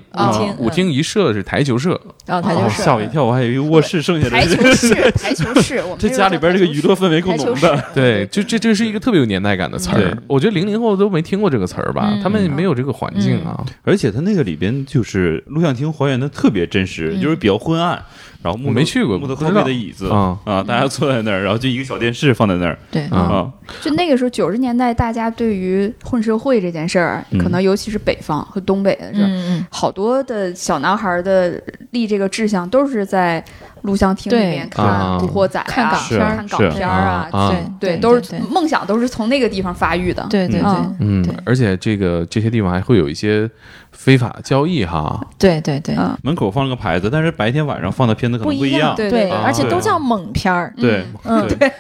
[0.59, 7.85] 舞厅一社是台球社，吓我一跳，我还以为卧室剩下的台是球室，台球室，我们这家里边这个娱乐氛围够浓的。
[7.95, 10.17] 对，就这这是一个特别有年代感的词儿。
[10.27, 12.23] 我觉得零零后都没听过这个词儿吧，嗯。
[12.23, 13.62] 他们没有这个环境啊。
[13.83, 18.03] 而且他那个里边就是录像厅还原的特别真实，就是比较昏暗，
[18.42, 20.38] 然后木头我没去过木头靠不知道背的椅子啊。
[20.44, 23.18] 啊，大家坐在那儿，然后就一个小电视放在那儿对啊。
[23.18, 27.38] 啊，就那个时候九十年代，大家对于混社会这件事儿，嗯。
[27.38, 29.28] 可能尤其是北方和东北的时候，
[29.70, 33.44] 好多的小男孩的立这个志向都是在
[33.83, 40.27] 录像厅里面看啊《古惑仔》啊、看港片儿看港是片儿啊，啊对对，都是对梦想，都是从那个地方发育的。
[40.31, 41.25] 对对对嗯。
[41.45, 43.49] 而且这个这些地方还会有一些
[43.90, 45.21] 非法交易哈。
[45.38, 48.95] 对对对，嗯，门口放了个牌子，但是白天晚上放的片子可能不一样。
[48.97, 51.71] 对而且对都叫猛片儿，对，嗯对，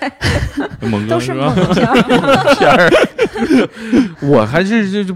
[0.88, 1.52] 猛哥都是吧？
[1.54, 1.74] 猛？
[1.74, 2.90] 片儿。
[4.22, 5.14] 我还是这这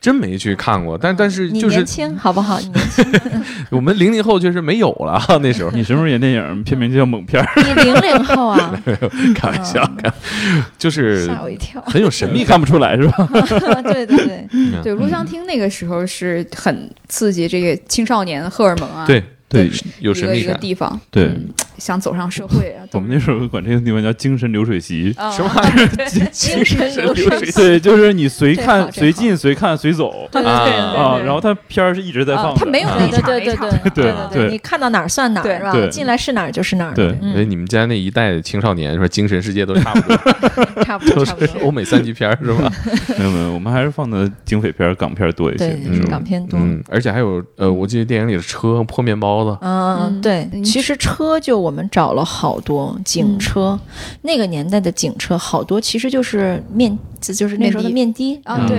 [0.00, 2.58] 真没去看过，但但是你就是年轻好不好？
[2.60, 3.04] 你年轻，
[3.70, 5.70] 我们零零后确实没有了哈，那时候。
[5.72, 6.64] 你什么时候演电影？
[6.64, 8.82] 片名就叫猛片儿，你零零后啊，
[9.34, 10.10] 开玩笑，开
[10.78, 11.80] 就是吓我一跳。
[11.86, 12.48] 很有神秘感。
[12.56, 13.28] 看不出来是吧？
[13.84, 14.48] 对对对，
[14.82, 20.60] 对，录像厅那个时候是很刺激这个青少年荷尔蒙啊，对对有一个一个神秘感。
[20.60, 21.48] 地方，对嗯
[21.78, 25.14] 想走上社会啊， 我们那时候管这个地方叫精神流水席。
[25.18, 26.28] 啊什么玩意儿？
[26.32, 32.50] 精神流水席对，就是你随看、随进、随看、随走对对啊，然后它片儿是一直在放的。
[32.50, 35.88] 啊它没有啊那对对对对对对对你看到哪儿算哪对儿是吧？
[35.90, 36.94] 进来是哪儿就是哪儿。
[36.94, 40.16] 对所以嗯，你们家那一代的青少年说精神世界都差不多，
[40.84, 41.54] 差不多差不多。
[41.62, 42.70] 欧美三级片是吧？
[43.18, 45.76] 没有没有，我们还是放的警匪片、港片多一些
[46.10, 46.58] 港片多。
[46.60, 53.76] 嗯，而且还有呃，我记得电影里的车破面包子，嗯，嗯对，嗯其实车就我们找了好多警车，
[54.22, 58.78] 那个年代的警车好多其实就是面，这就是那时候的面的啊，对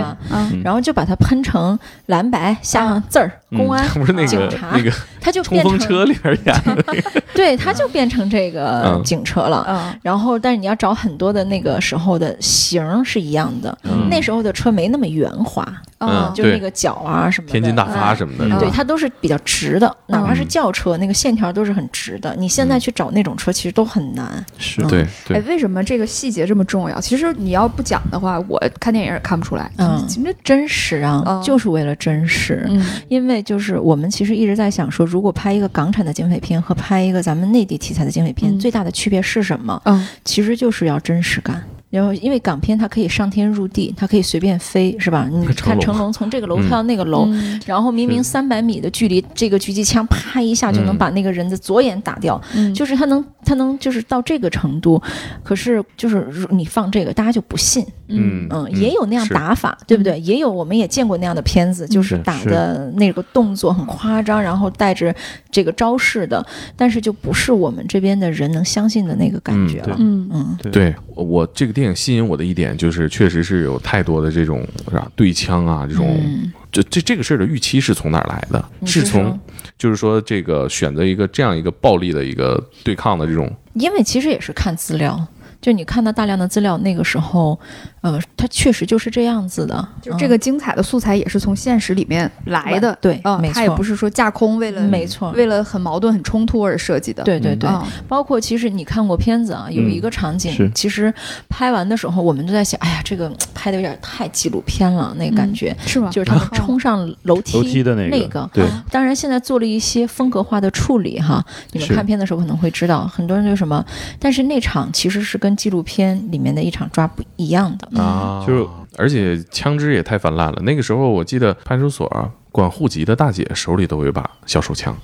[0.63, 6.83] 然后就把它喷成蓝白，加上字儿，嗯公安不是那个警察那个它就冲变成锋车里边演的，
[7.33, 9.65] 对，它就变成这个嗯警车了。
[9.67, 15.65] 嗯然后，但是你要找很多的那个时候的型是一样的，嗯那时候的车没那么圆滑，
[15.99, 22.35] 嗯就是那个角啊什么的，天津大发什么的，对，它都是比较直的，哪怕是嗯轿车，那个线条都是很直的。
[22.37, 24.45] 你现在去找那种车，其实都很难。
[24.57, 26.99] 是嗯对哎对，，为什么这个细节这么重要？
[27.01, 29.71] 其实你要不讲的话，我看电影也看不出来。
[29.77, 32.65] 嗯这，真实啊，嗯就是为了真实。
[32.69, 39.81] 嗯因为就是我们其实一直在想说，如果拍一个港产的警匪片和拍一个咱们内地题材的警匪片，嗯最大的区别是什么？
[39.85, 41.61] 嗯其实就是要真实感。
[41.89, 45.27] 然后，因为港片它可以上天入地，它可以随便飞，是吧？
[45.31, 46.11] 你看成龙。
[46.11, 47.59] 从这个楼跳到那个楼，嗯。
[47.65, 48.29] 然后明明是。
[48.29, 50.97] 三百米的距离，这个狙击枪啪一下就能嗯。
[50.97, 52.73] 把那个人的左眼打掉，嗯。
[52.73, 55.01] 就是他能他能就是到这个程度。
[55.43, 57.85] 可是就是如你放这个，大家就不信。
[58.09, 58.47] 嗯。
[58.49, 60.19] 嗯，也有那样打法，对不对？
[60.19, 65.15] 也有我们也见过那样的片子，就是是打的那个动作很夸张，然后带着
[65.49, 66.45] 这个招式的，
[66.75, 69.95] 但是就不是我们这边的人能相信的那个感觉了。
[69.99, 70.93] 嗯嗯，对。
[71.15, 78.67] 我我这个电影吸引我的一点就是，确实是有太多的这种是吧对枪啊这种，嗯这这这个事儿的预期是从哪儿来的？
[78.83, 79.39] 是是从
[79.77, 85.23] 就是说这个选择一个这样一个暴力的一个对抗的这种，因为其实也是看资料。
[85.61, 87.59] 就你看到大量的资料，那个时候，
[88.01, 89.87] 呃，它确实就是这样子的。
[90.01, 92.97] 就这个精彩的素材也是从现实里面来的。
[93.01, 97.23] 对嗯，没它也不是说架空为了没错，为了很矛盾、很冲突而设计的。
[97.23, 101.13] 对对对，嗯包括其实你看过片子啊，有一个场景，是其实
[101.49, 106.09] 拍完的时候，我们都在想，哎呀，这个拍的有点太纪录片了，那个感觉，是吗？
[106.11, 108.49] 就是他们冲上楼梯楼梯的那个那个。
[108.53, 113.83] 对啊当然，现在做了一些风格化的处理哈，你们看片的时候可能会知道，很多人就什么，
[114.19, 118.01] 但是那场其实是跟纪录片里面的一场抓捕一样的。
[118.01, 118.65] 啊，就是
[118.97, 120.61] 而且枪支也太泛滥了。
[120.63, 124.95] 那个时候我记得派出所管户籍的大姐手里都有一把小手枪，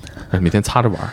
[0.42, 1.10] 每天擦着玩儿。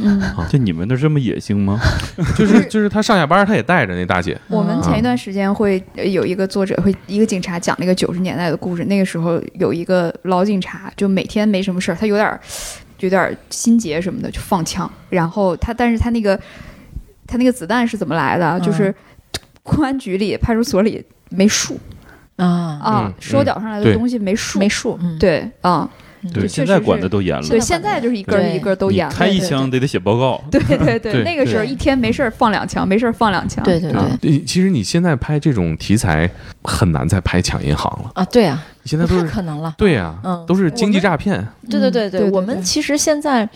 [0.00, 1.80] 嗯， 就你们那这么野性吗？
[2.38, 12.38] 就是就是他上下班他也带着那大姐，我们前一段时间会呃有一个作者会一个警察讲那个九十年代的故事，那个时候有一个老警察，就每天没什么事儿，他有点儿
[13.00, 16.38] 有点儿心结什么的，就放枪，然后他但是他那个
[17.28, 18.58] 他那个子弹是怎么来的？
[18.58, 18.92] 就是
[19.62, 21.78] 公安局里派出所里没数
[22.36, 22.46] 啊，
[22.82, 25.88] 啊嗯，收缴上来的东西没数，没数，嗯，对啊。
[26.32, 27.48] 对，现在管的都严了。
[27.48, 29.12] 对，现在就是一根一根都严了。
[29.12, 30.42] 开一枪得得写报告。
[30.50, 33.62] 对对对那个时候一天没事儿放两枪，没事儿放两枪。
[33.64, 36.30] 对对对其实你现在拍这种题材
[36.62, 39.74] 很难再拍抢银行了，啊，对啊，现在都是可能了。
[39.78, 41.46] 对呀，嗯都是经济诈骗。
[41.70, 43.48] 对对对嗯对对我们其实现在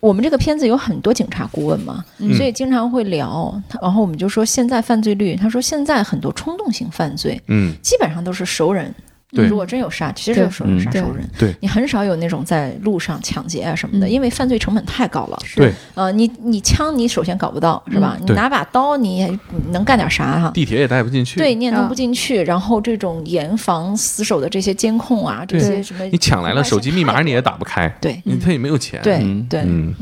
[0.00, 8.94] 我们这个片子有很多警察顾问嘛，嗯所以经常会聊，然后我们就说现在犯罪率，他说现在很多冲动性犯罪嗯，基本上都是熟人。
[9.32, 15.38] 对如果真有杀，其实有熟人嗯杀对熟人，对你很少有那种在路上抢劫啊什么的，嗯因为犯罪成本太高了。
[15.56, 18.16] 对，呃，你你枪你首先搞不到是吧？
[18.20, 19.38] 你拿把刀你也
[19.72, 20.50] 能干点啥哈？
[20.54, 21.38] 地铁也带不进去。
[21.38, 22.42] 对，，你也弄啊不进去。
[22.44, 29.00] 然后这种严防死守的这些监控啊，这些什么，你抢来了手机密码你也打不开，对你他也没有钱。
[29.02, 29.94] 对嗯对，嗯，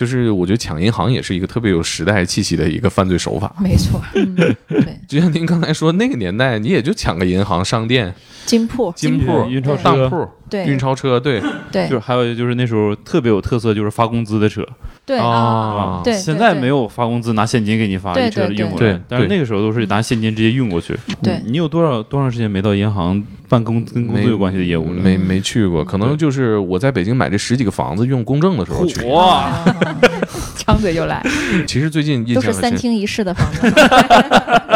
[0.00, 3.54] 就是我觉得抢银行也是一个特别有时代气息的一个犯罪手法。
[3.60, 4.34] 没错，嗯
[4.66, 8.14] 对，就像您刚才说，那个年代你也就抢个银行、商店、
[8.46, 14.66] 金铺，金铺、运钞车当铺、对运钞车，对对就是还有就是那时候特别有特色，就是发工资的车。
[15.06, 19.00] 对啊，对现在没有发工资拿现金给你发，对一车运过来。
[19.08, 20.96] 但是那个时候都是拿现金直接运过去。
[21.22, 25.00] 对你你有多少多长时间没到银行办工跟工资有关系的业务了？
[25.00, 29.04] 没没去过，可能就是我在北京买这十几个房子用公证的时候去。
[29.06, 29.76] 哇，啊
[30.66, 31.20] 张嘴就来。
[31.66, 33.68] 其实最近印都象很深，是三厅一室的房子，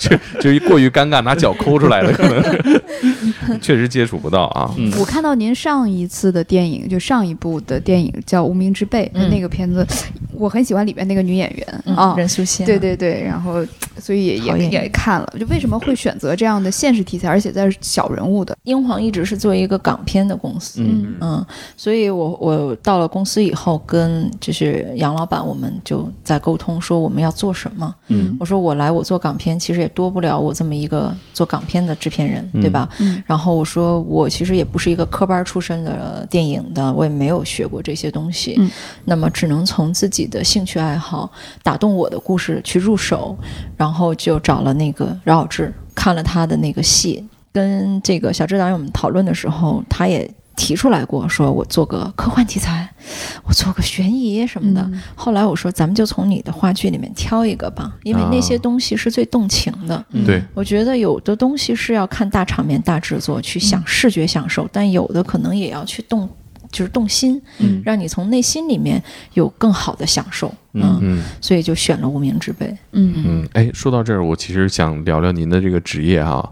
[0.40, 2.42] 就 是过于尴尬，拿脚抠出来的，可能。
[3.60, 4.72] 确实接触不到啊。
[4.78, 4.90] 嗯。
[4.98, 9.28] 我看到您上一次的电影，就上一部的电影叫《无名之辈》，嗯。
[9.30, 9.86] 那个片子，
[10.40, 11.82] 我很喜欢里面那个女演员。
[11.84, 12.14] 嗯啊。
[12.16, 13.64] 任素汐，对，对对，然后
[13.98, 21.14] 所以也也也看了，就为什么会选择这样的现实题材，而且在小人物的，英皇一直是作为一个港片的公司，嗯。
[21.20, 27.94] 嗯，所以我我到了公司以后，跟就是杨老板，我们就在沟通说我们要做什么。
[28.08, 28.36] 嗯。
[28.40, 32.60] 我说我来我做港片，其实也多不了我这么一个做港片的制片人，嗯。
[32.60, 32.88] 对吧？
[32.98, 33.22] 嗯。
[33.26, 38.70] 然后我说我其实也不是一个科班出身的电影的，我也没有学过这些东西，嗯。
[39.04, 41.30] 那么只能从自己的兴趣爱好
[41.62, 43.36] 打动我的故事去入手，
[43.76, 50.30] 然后就找了那个饶晓志，看了他的那个戏，跟这个小志导演我们讨论的时候，他也。
[50.56, 52.86] 提出来过，说我做个科幻题材，
[53.44, 54.82] 我做个悬疑什么的。
[54.92, 60.04] 嗯后来我说，咱们就从你的话剧里面挑一个吧，因为那些啊东西是最动情的。
[60.10, 66.28] 嗯对，我觉得有的东西是要看大场面、大制作去享视觉享受，但有的可能也要去动，
[66.70, 69.02] 就是动心，嗯让你从内心里面
[69.34, 70.52] 有更好的享受。
[70.72, 72.66] 嗯嗯所以就选了《无名之辈》。
[72.92, 76.50] 嗯嗯，哎，说到这儿，我其实想聊聊您的这个职业哈，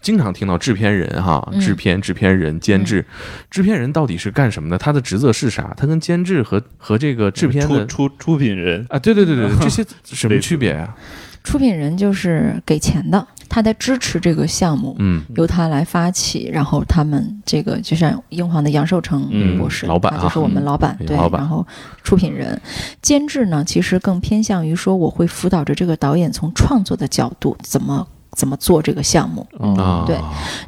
[0.00, 3.04] 经常听到制片人哈，嗯制片、制片人、监制，
[3.50, 4.78] 制片人到底是干什么的？
[4.78, 5.72] 他的职责是啥？
[5.76, 10.94] 他跟监制和和这个制片出的出出品人，啊，对对对对， 这些什么区别啊？
[11.42, 21.64] 出品人就是给钱的，他在支持这个项目，嗯由他来发起，然后他们这个就像英皇的杨受成嗯博士，老板啊他就是我们老板，对，嗯老板然后
[22.02, 22.60] 出品人，
[23.00, 29.46] 监制呢，其实更偏向于说我会辅导着这个导演从创作的角度怎么怎么做这个项目。
[29.78, 30.18] 啊，对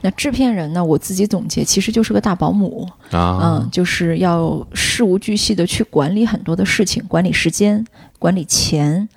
[0.01, 7.85] 那制片人呢，我自己总结其实就是个大保姆，啊嗯，，就是要事无巨细的去管理很多的事情，管理时间，
[8.18, 9.09] 管理钱，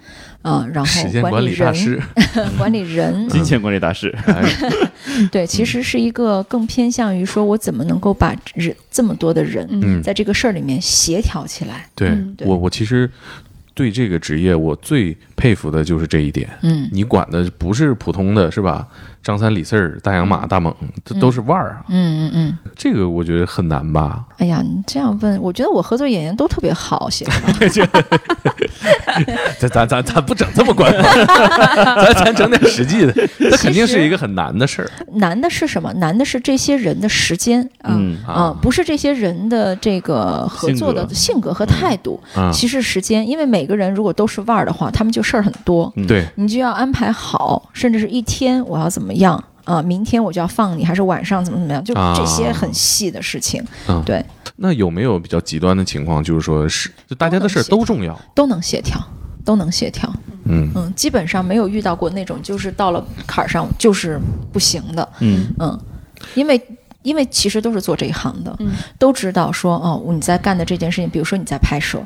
[0.42, 2.02] 啊、然后时间管管理大人，师，
[2.58, 4.14] 管理人，金钱管理大师。
[4.28, 4.44] 哎
[5.32, 11.88] 对，其实是一个更偏向于说我怎么能够把人这么多的人嗯，在这个事儿里面协调起来。
[11.96, 12.12] 对
[12.46, 13.10] 我我其实
[13.82, 16.48] 对这个职业我最佩服的就是这一点。
[16.62, 18.88] 嗯，你管的不是普通的是吧？
[19.24, 20.74] 张三李四儿、大洋马、大猛，
[21.06, 21.86] 这都是腕儿啊。
[21.90, 24.24] 嗯嗯嗯，这个我觉得很难吧？
[24.38, 27.32] 哎呀，你这样问，我觉得我合作演员都特别好，写的。
[29.60, 31.04] 咱咱咱咱不整这么官方，
[32.04, 33.14] 咱咱整点实际的。
[33.40, 35.92] 那肯定是一个很难的事儿难的是什么？
[35.94, 37.68] 难的是这些人的时间。
[37.84, 42.50] 嗯啊、不是这些人的这个合作的性格和态度，啊！
[42.52, 56.22] 其实时间，因为每个人如果都是腕儿的话，他们就事儿很多，嗯对，你就要安排好，甚至是一天我要怎么样啊、明天我就要放你，还是晚上怎么怎么样，就啊这些很细的事情，嗯对，那有没有比较极端的情况？
[56.24, 58.20] 就是说是，就大家的事儿都重要。
[58.34, 59.00] 都能协调，
[59.46, 60.12] 都能协调。
[60.46, 64.20] 嗯嗯，基本上没有遇到过那种就是到了坎儿上就是
[64.52, 65.08] 不行的。
[65.20, 65.80] 嗯嗯，
[66.34, 66.60] 因为
[67.04, 68.72] 因为其实都是做这一行的，嗯。
[69.00, 72.04] 都知道说哦，你在干的这件事情，比如说你在拍摄，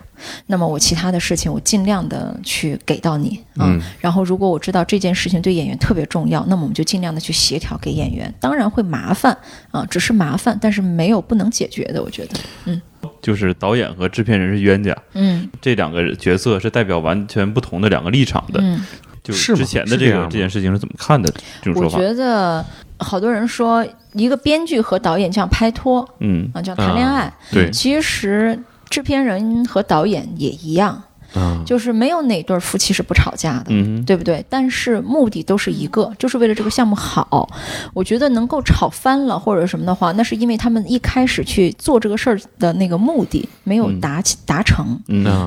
[0.47, 3.81] 那么我其他的事情我尽量的去给到你，嗯。
[3.99, 9.37] 然后如果我知道这件事情对演员特别重要，那么我们就尽量的去协调给演员，当然会麻烦
[9.71, 12.81] 啊、只是麻烦，但是没有不能解决的，我觉得，嗯。
[13.21, 15.47] 就是导演和制片人是冤家，嗯。
[15.61, 18.59] 这两个角色是代表完全不同的两个立场的。
[18.61, 18.83] 嗯，
[19.23, 21.31] 就是之前的这个这件事情是怎么看的？
[21.61, 22.65] 这种我说法，觉得
[22.99, 27.31] 好多人说一个编剧和导演这样拍拖嗯啊，叫谈恋爱。
[27.51, 28.57] 对，其实
[28.89, 31.01] 制片人和导演也一样，
[31.35, 33.65] 啊，就是没有哪对夫妻是不吵架的。
[33.69, 34.43] 嗯对不对？
[34.49, 37.49] 但是目的都是一个，就是为了这个项目好。
[37.93, 44.99] 我觉得能够吵翻了或者什么的话，那是因为他们一开始去做这个事儿的那个目的没有嗯达起达成，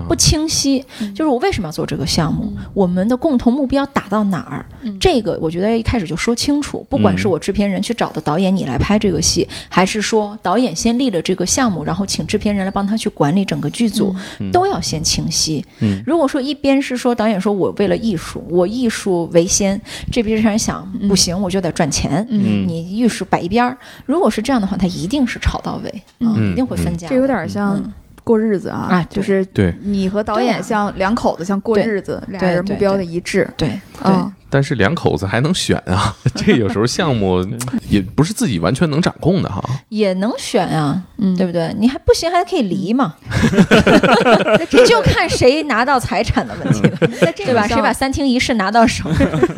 [0.09, 0.85] 不清晰。
[1.15, 4.67] 就是我为什么要做这个项目，我们的共同目标打到哪儿？
[5.01, 6.85] 这个我觉得一开始就说清楚。
[6.91, 14.15] 不管是我制片人去找的导演，你来拍这个戏，还是说导演先立了这个项目，然后请制片人来帮他去管理整个剧组，
[14.53, 15.65] 都要先清晰。
[15.81, 16.03] 嗯。
[16.07, 22.67] 如果说一边是说导演说我为了艺术，我艺术为先，这边人想不行，我就得赚钱，嗯。
[22.67, 23.77] 你艺术摆一边儿。
[24.07, 27.09] 如果是这样的话，他一定是炒到位啊，嗯一定会分家。
[27.09, 27.93] 这有点像嗯。
[28.25, 33.49] 过日子啊，就是对，你和导演像两口子，像过日子，俩人目标的一致。
[33.57, 33.71] 对
[34.03, 37.47] 啊，但是两口子还能选啊， 这有时候项目
[37.89, 39.63] 也不是自己完全能掌控的哈。
[39.89, 41.75] 也能选啊，嗯对不对？
[41.79, 43.15] 你还不行，还可以离嘛，
[44.71, 46.97] 这就看谁拿到财产的问题了，
[47.37, 47.67] 对吧？
[47.67, 49.05] 谁把三厅一室拿到手，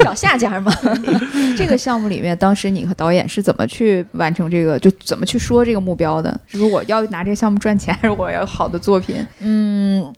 [0.01, 0.73] 找下家嘛。
[1.57, 6.41] 这个项目里面，当时你和导演是怎么去完成这个，就怎么去说这个目标的？
[6.47, 9.27] 是说我要拿这个项目赚钱，还是我要有好的作品？
[9.41, 10.13] 嗯，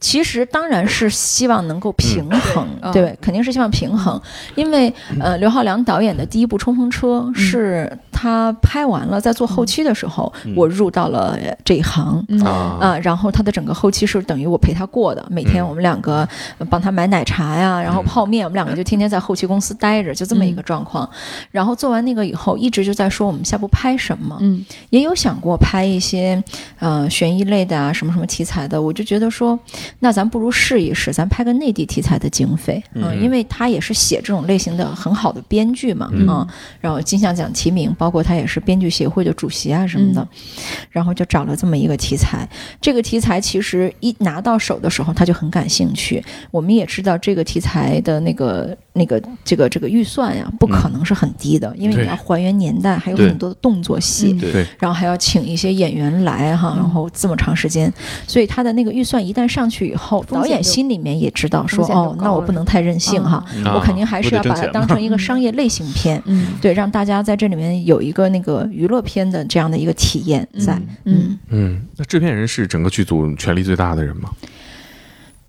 [0.00, 2.92] 其实当然是希望能够平衡，嗯。
[2.92, 4.20] 对，肯定是希望平衡，
[4.54, 10.54] 因为呃，刘浩良导演的第一部《冲锋车》是他拍完了，在做后期的时候，嗯。
[10.56, 12.24] 我入到了这一行。
[12.28, 12.40] 嗯。
[12.44, 15.68] 啊啊、然后他的整个后期是等于我陪他过的，每天嗯。
[15.68, 16.28] 我们两个
[16.58, 21.08] 呃帮他买奶茶呀，然后泡面，我们两个就天天在后期公司待着，就这么一个状况。
[21.50, 24.64] 然后做完那个以后，一直就在说我们下部拍什么，嗯。
[24.90, 26.42] 也有想过拍一些
[26.78, 29.58] 呃悬疑类的啊，什么什么题材的，我就觉得说，
[29.98, 36.46] 那咱不如试一试，咱拍个内地题材的经费，嗯、嗯因为他也是写这种类型的很好的编剧嘛，嗯啊
[36.80, 40.26] 然后金像奖提名，包括他也是编剧协会的主席啊什么的，
[40.90, 42.48] 然后就找了这么一个题材。
[42.80, 46.22] 这个题材其实一拿到手的时候，他就很感兴趣。
[46.50, 54.32] 我们也知道这个题材的那个那个这个这个预算呀，不可能是很低的，因为你要还原年代，还有很多的动作戏。
[54.32, 57.92] 嗯对对，然后还要请一些演员来哈，然后这么长时间，
[58.26, 66.46] 所以他的那个预算一旦上去以后，导演心里面也知道说哦，那我不能太任性哈，嗯我肯定还是要把它当成一个商业类型片，嗯。
[66.60, 70.74] 对，让大家在这里面有一个那个娱乐片的这样的一个体验在。
[71.04, 71.14] 嗯。
[71.14, 74.30] 嗯，嗯，那制片人是整个剧组权力最大的人吗？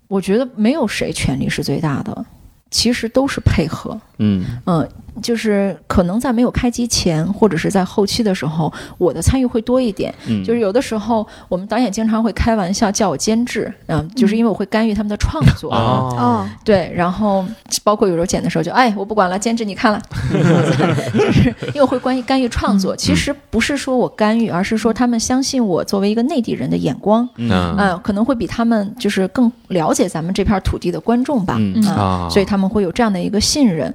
[0.08, 2.24] 我觉得没有谁权力是最大的，
[2.70, 3.98] 其实都是配合。
[4.18, 4.44] 嗯。
[4.66, 4.86] 嗯，
[5.22, 10.14] 就是可能在没有开机前，或者是在后期的时候，我的参与会多一点。
[10.26, 15.72] 嗯，就是有的时候，我们导演经常会开玩笑叫我监制，嗯，就是因为我会干预他们的创作。
[15.72, 17.44] 哦哦，对，然后
[17.84, 20.02] 包括有时候剪的时候就，哎，我不管了，监制你看了，
[21.14, 22.94] 就是因为我会关于干预创作。
[22.96, 27.76] 其实不是说我干预，而是说他们相信我作为一个内地人的眼光，嗯。
[27.78, 31.82] 嗯、可能会比他们就是更了解咱们这片土地的观众吧，嗯。
[32.30, 33.92] 所以他们会有这样的一个信任，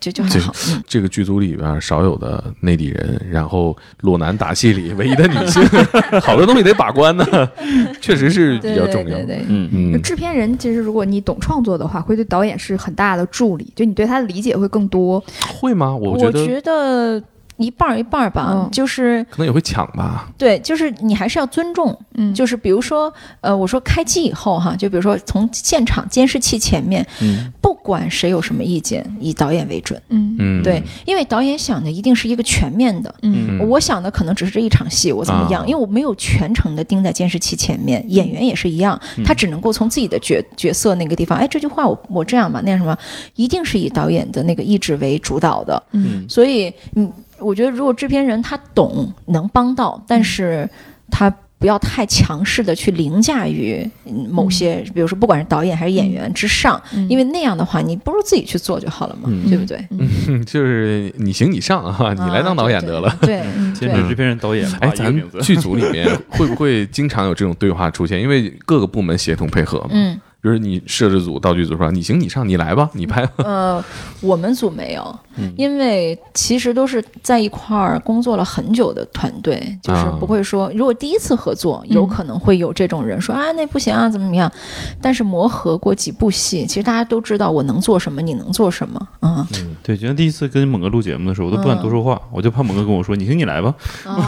[0.00, 0.54] 就就还这好。
[0.68, 5.62] 嗯这个剧组里边少有的内地人，然后裸男打戏里唯一的女性，
[6.22, 7.24] 好多东西得把关呢，
[8.00, 9.16] 确实是比较重要。
[9.18, 15.22] 对对，嗯嗯，制片人其实如果你懂创作的话，会对导演是很大的助力，就你对他的理解会更多。
[15.60, 15.94] 会吗？
[15.94, 17.22] 我我觉得觉得
[17.56, 20.28] 一半儿一半儿吧，嗯就是可能也会抢吧。
[20.36, 30.00] 对，就是你还是要尊重，嗯就是比如说，呃，我说开机以后哈，就比如说从现场监视器前面，嗯不管谁有什么意见，以导演为准。
[30.08, 33.14] 嗯嗯，对，因为导演想的一定是一个全面的。
[33.20, 35.62] 嗯嗯我想的可能只是这一场戏，我怎么样？
[35.62, 42.96] 啊因为我没有全程的盯在监视器前面，演员也是一样，他只能够从自己的角角色那个地方，哎，这句话我我这样吧，那样什么，
[43.34, 45.82] 一定是以导演的那个意志为主导的。
[45.92, 50.68] 嗯所以，嗯，我觉得如果制片人他懂，能帮到，但是
[51.10, 57.08] 他不要太强势的去凌驾于嗯某些，比如说不管是导演还是演员之上，嗯。
[57.08, 59.48] 因为那样的话，你不如自己去做就好了嘛，嗯。
[59.48, 59.82] 对不对？
[59.88, 60.44] 嗯。
[60.44, 63.08] 就是你行你上啊，你来当导演得了。
[63.08, 63.42] 啊对，
[63.72, 68.20] 兼职、制片人、导演，哎，咱们剧组里面会不会经常有这种对话出现？
[68.20, 69.88] 因为各个部门协同配合嘛。
[69.92, 73.32] 嗯，比如你摄制组、道具组说你行你上，你来吧，你拍吧。
[73.48, 73.82] 呃，
[74.20, 75.50] 我们组没有，嗯。
[75.56, 80.14] 因为其实都是在一块儿工作了很久的团队，就是啊。
[80.20, 84.52] 不会说，如果第一次合作，有可能会有这种人说、啊，那不行啊，怎么怎么样。
[85.00, 89.46] 但是磨合过几部戏，其实大家都知道我能做什么，你能做什么，嗯，
[89.82, 93.74] 对，就像第一次跟猛哥录节目的时候，我都不敢多说话，我就怕猛哥跟我说：“你行，你来吧。
[94.04, 94.22] 哦，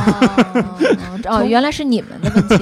[1.29, 2.57] 哦，原来是你们的问题，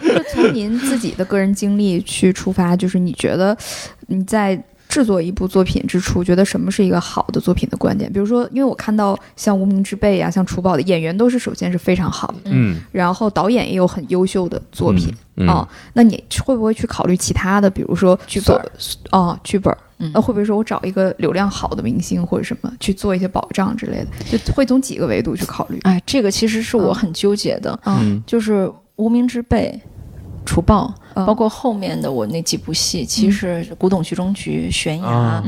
[0.16, 3.56] 就从您自己的个人经历去出发，就是你觉得
[4.08, 8.12] 你在制作一部作品之初，觉得什么是一个好的作品的关键？
[8.12, 18.56] 比如说，因为我看到像《无名之辈》啊，像《楚宝》的演员都是首先是非常好的，嗯然后导演也有很优秀的作品嗯啊、那你会不会去考虑其他的，比如说剧本
[19.10, 19.74] 哦，剧本？
[19.98, 24.38] 嗯那会不会说我找一个流量好的明星或者什么去做一些保障之类的？
[24.38, 25.80] 就会从几个维度去考虑。
[25.82, 29.80] 哎，这个其实是我嗯很纠结的，嗯，就是无名之辈、
[30.44, 35.42] 除暴，嗯包括后面的我那几部戏，其实古董局中局、悬崖，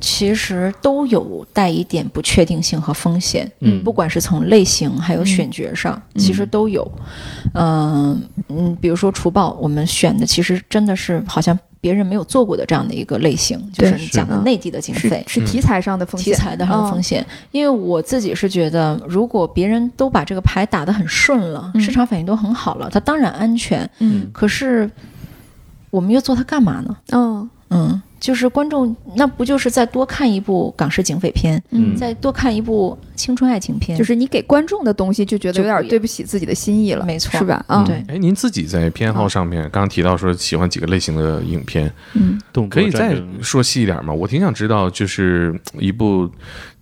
[0.00, 3.50] 其实都有带一点不确定性和风险。
[3.60, 6.90] 嗯不管是从类型还有选角上，其实都有。
[7.54, 11.58] 嗯嗯，比如说除暴，我们选的其实真的是好像
[11.88, 15.24] 别人没有做过的这样的一个类型，就是你讲的内地的经费。
[15.26, 23.88] 是是题材上的风险，题材的上的风险，因为我自己是觉得，如果别人都把这个牌打得很顺了，嗯市场反应都很好了，它当然安全。
[24.00, 24.90] 嗯可是
[25.88, 26.94] 我们又做它干嘛呢？
[27.12, 37.64] 嗯嗯，就是观众那不就是再多看一部港式警匪片，嗯，再多看一部青春爱情片，就是你给观众的东西就觉得有点对不起自己的心意了，没错是吧？
[37.68, 38.02] 啊，对。
[38.08, 42.40] 哎，您自己在偏好上面，刚刚提到说喜欢几个类型的影片，嗯。
[42.52, 44.12] 动可以再说细一点吗？
[44.12, 46.28] 我挺想知道，就是一部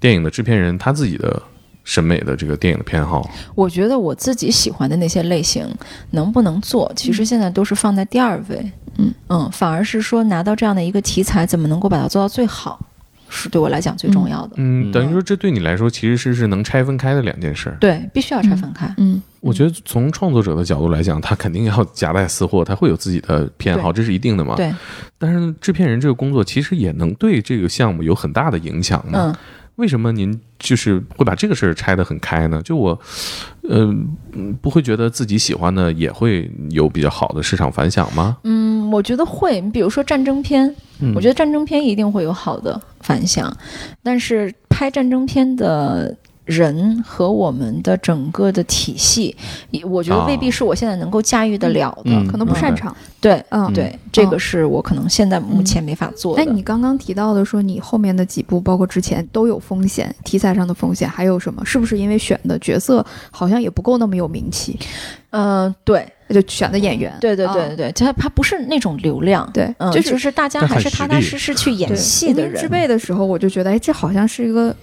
[0.01, 1.43] 电影的制片人他自己的
[1.87, 3.27] 审美的这个电影的偏好。
[3.55, 5.67] 我觉得我自己喜欢的那些类型
[6.11, 8.73] 能不能做，其实现在都是放在第二位。
[8.99, 12.81] 嗯嗯，反而是说拿到这样的一个题材，怎么能够把它做到最好，
[13.29, 14.55] 是对我来讲最重要的。
[14.57, 17.77] 嗯，嗯等于说这对你来说其实是是能拆分开的两件事儿。
[17.79, 18.93] 对，必须要拆分开。
[18.99, 24.57] 嗯我觉得从创作者的角度来讲，他肯定要夹带私货，他会有自己的偏好，这是一定的嘛。。
[24.57, 24.75] 对，
[25.19, 29.21] 但是制片人这个工作其实也能对这个项目有很大的影响嘛。
[29.21, 29.37] 嗯，
[29.77, 32.61] 为什么您就是会把这个事儿拆得很开呢？
[32.63, 32.99] 就我，
[33.69, 33.85] 呃，
[34.33, 38.39] 嗯不会觉得自己喜欢的也会有比较好的市场反响吗？
[38.45, 39.61] 嗯，我觉得会。
[39.61, 43.55] 你比如说战争片，嗯我觉得战争片一定会有好的反响，
[44.03, 46.17] 但是拍战争片的。
[46.47, 49.37] 人和我们的整个的体系，
[49.85, 52.11] 我觉得未必是我现在能够驾驭得了的。
[52.13, 52.97] 嗯可能不擅长。
[53.21, 56.43] 对，嗯，对，这个是我可能现在目前没法做的。
[56.43, 61.65] 哎，你刚刚提到的说你后面的几部，包括之前都有风险，题材上的风险，还有什么？
[61.65, 64.79] 是不是因为选的角色好像也不够那么有名气，
[65.31, 67.13] 嗯、对，就选的演员？
[67.21, 72.51] 对对对啊对对，他他不是那种流量，对，嗯，就就是大家还是踏踏实实实去演戏的人。
[72.51, 74.75] 无名之，辈的时候，我就觉得，哎，这好像是一个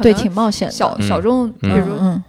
[0.00, 0.72] 对，挺冒险的。
[0.72, 1.06] 小嗯。
[1.06, 2.22] 小众，比嗯如嗯，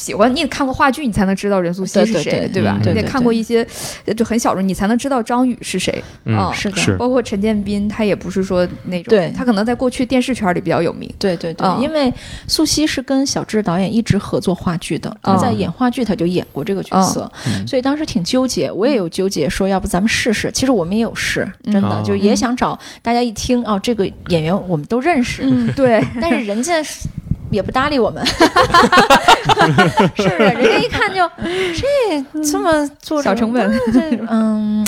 [0.00, 2.78] 喜喜欢你得看过话剧，你才能知道任素汐是谁，对对对吧？
[2.82, 3.66] 嗯你得看过一些
[4.06, 6.02] 呃就很小时候，你才能知道张宇是谁。
[6.24, 6.50] 嗯啊。
[6.52, 6.96] 是的，是。
[6.96, 9.32] 包括陈建斌，他也不是说那种，对。
[9.36, 11.08] 他可能在过去电视圈里比较有名。
[11.18, 12.12] 对对对，嗯因为
[12.48, 17.66] 素汐是跟小志导演一直合作话剧的，他在嗯演话剧他就演过这个角色，嗯。
[17.66, 20.50] 所以当时挺纠结，我也有纠结，说要不咱们试试。
[20.52, 27.06] 其实我们也有试，真的、嗯就也想找大家一听哦，这个演员我们都认识，嗯，对， 但是人家是
[27.50, 30.28] 也不搭理我们，是不是？
[30.38, 31.28] 人家一看就
[31.74, 34.86] 这这么做小成本，这 嗯。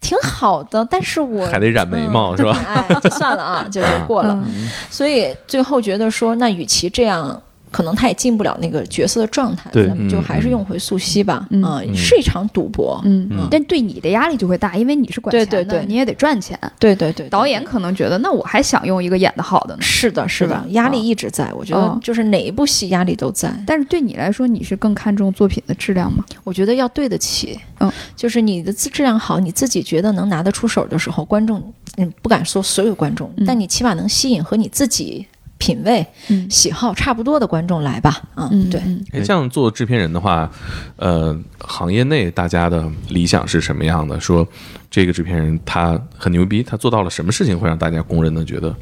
[0.00, 2.56] 挺好的，但是我还得染眉毛、是吧？
[2.66, 4.32] 哎，就算了啊，就过了。
[4.46, 11.46] 嗯所以最后觉得说，那与其这样，可能他也进不了那个角色的状态，对咱们就还是用回素汐吧。
[11.50, 13.00] 嗯啊是一场赌博。
[13.04, 16.58] 嗯嗯但对你的压力就会大，因为你是管钱的，对对对你也得赚钱。
[16.78, 19.82] 对对对，导演可能觉得，那我还想用一个演的好的呢。
[19.82, 21.52] 是的，是的，压力一直在。
[21.52, 23.52] 我觉得哦就是哪一部戏压力都在。
[23.66, 26.24] 但是对你来说，你是更看重作品的质量吗？
[26.44, 31.62] 我觉得要对得起，嗯，就是你的质量好，你自己觉得能拿得出手的时候，观众，
[31.96, 35.26] 嗯，不敢说所有观众，嗯但你起码能吸引和你自己
[35.58, 38.80] 品味、嗯喜好差不多的观众来吧，嗯，对。
[38.86, 40.50] 嗯哎，这样做制片人的话，
[40.96, 44.18] 呃，行业内大家的理想是什么样的？
[44.20, 44.46] 说
[44.90, 48.74] 这个制片人他很牛逼，他做到了什么事情会让大家公认的觉得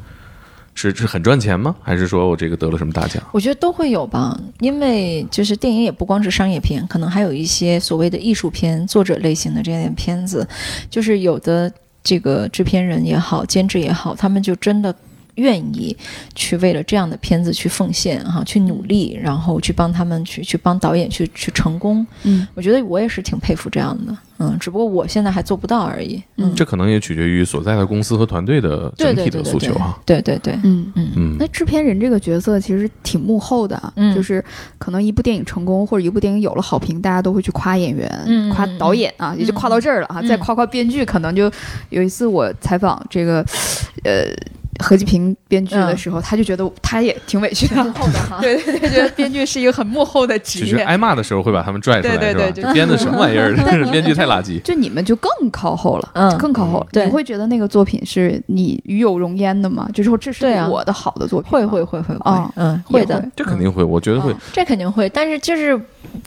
[0.75, 1.75] 是是很赚钱吗？
[1.81, 3.21] 还是说我这个得了什么大奖？
[3.31, 10.47] 我觉得都会有吧，因为就是电影也不光是商业片，可能还有一些所谓的艺术片、作者类型的这样的片子，
[10.89, 11.71] 就是有的
[12.03, 14.93] 这个制片人也好，监制也好，他们就真的。
[15.37, 15.95] 愿意
[16.35, 22.05] 去为了这样的片子去奉献哈，去努力，然后去帮他们去去帮导演去去成功。
[22.23, 26.21] 嗯我觉得我也是挺佩服这样的，嗯，只不过我现在还做不到而已。
[26.35, 29.99] 嗯，这可能也取决于所在的公司和团队的整体的对对对对诉求哈。
[30.05, 30.91] 对对对，嗯。
[30.95, 34.43] 嗯嗯那制片人这个角色其实挺幕后的就是
[34.77, 41.51] 可能一部电影成功或者一部电影有了好评，大家都会去夸演员、嗯夸导演啊，也就夸到这儿了啊，嗯再夸夸编剧，可能就
[41.89, 43.45] 有一次我采访这个，
[44.03, 44.25] 呃。
[44.79, 47.83] 何继平编剧的时候，他就觉得他也挺委屈的。
[47.83, 50.65] 幕后的哈，对 对对，觉得编剧是一个很幕后的职业。
[50.65, 52.73] 只是挨骂的时候会把他们拽出来，对对对就？
[52.73, 53.53] 编的什么玩意儿？
[53.91, 54.61] 编剧太垃圾。
[54.61, 56.87] 就你们就更靠后了，嗯更靠后了。
[56.91, 59.87] 对你会觉得那个作品是你与有荣焉的吗？
[59.93, 64.37] 就是说这是我的好的作品吗，会会会会会哦，嗯，会的，这肯定会，我觉得会嗯。
[64.53, 65.79] 这肯定会，但是就是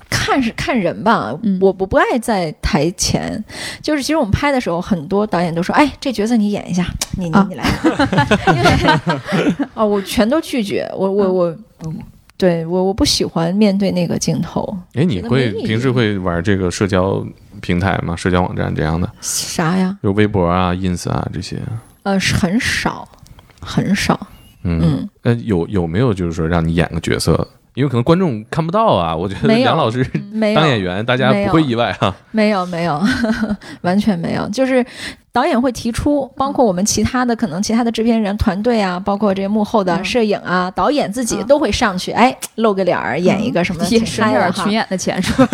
[0.08, 1.34] 看是看人吧。
[1.42, 3.42] 嗯我不不爱在台前，
[3.82, 6.86] 就是其实我们拍的时候，很多导演都说：“哎，这角色你演一下，
[7.18, 7.64] 你你啊你来。”
[8.48, 11.94] 因 为哦，我全都拒绝，我我我，嗯
[12.36, 14.66] 对我我不喜欢面对那个镜头。
[14.94, 17.22] 哎，你会平时会玩这个社交
[17.60, 18.16] 平台吗？
[18.16, 19.94] 社交网站这样的，啥呀？
[20.00, 21.58] 有微博啊、ins 啊这些。
[22.02, 23.06] 呃，是很少，
[23.60, 24.18] 很少。
[24.62, 27.46] 嗯嗯，呃，有有没有就是说让你演个角色？
[27.74, 29.14] 因为可能观众看不到啊。
[29.16, 32.14] 我觉得没有梁老师没当演员，大家不会意外啊。
[32.30, 33.00] 没有没有，
[33.82, 34.84] 完全没有，就是
[35.32, 45.48] 导演会提出，包括我们其他的可能其他的制片人团队啊，包括这幕后的嗯摄影啊、导演自己嗯都会上去，哎，露个脸儿，演一个什么，也挺省点儿嗨的哈群演的钱是吧？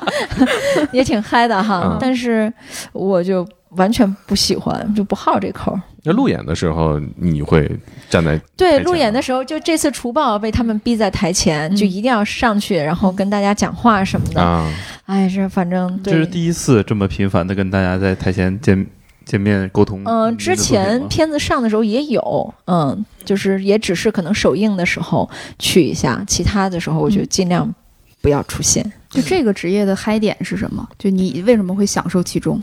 [0.92, 1.96] 也挺嗨的哈嗯。
[2.00, 2.52] 但是
[2.92, 5.80] 我就完全不喜欢，就不好这口儿。
[6.02, 7.70] 那路演的时候，你会
[8.08, 14.40] 站在对，路演的时候，就这次除暴被他们逼在台前，就一定要上去，然后跟大家讲话什么的。
[14.40, 14.66] 啊？
[15.04, 18.86] 哎，这反正对这是第一次这么频繁的跟大家在台前见
[19.26, 20.02] 见面沟通。
[20.04, 27.70] 嗯，之前片子上的时候也有，嗯，就是也只是可能首映的时候去一下，其他的时候我就尽量
[28.22, 28.90] 不要出现。
[29.10, 30.88] 就这个职业的嗨点是什么？
[30.98, 32.62] 就你为什么会享受其中？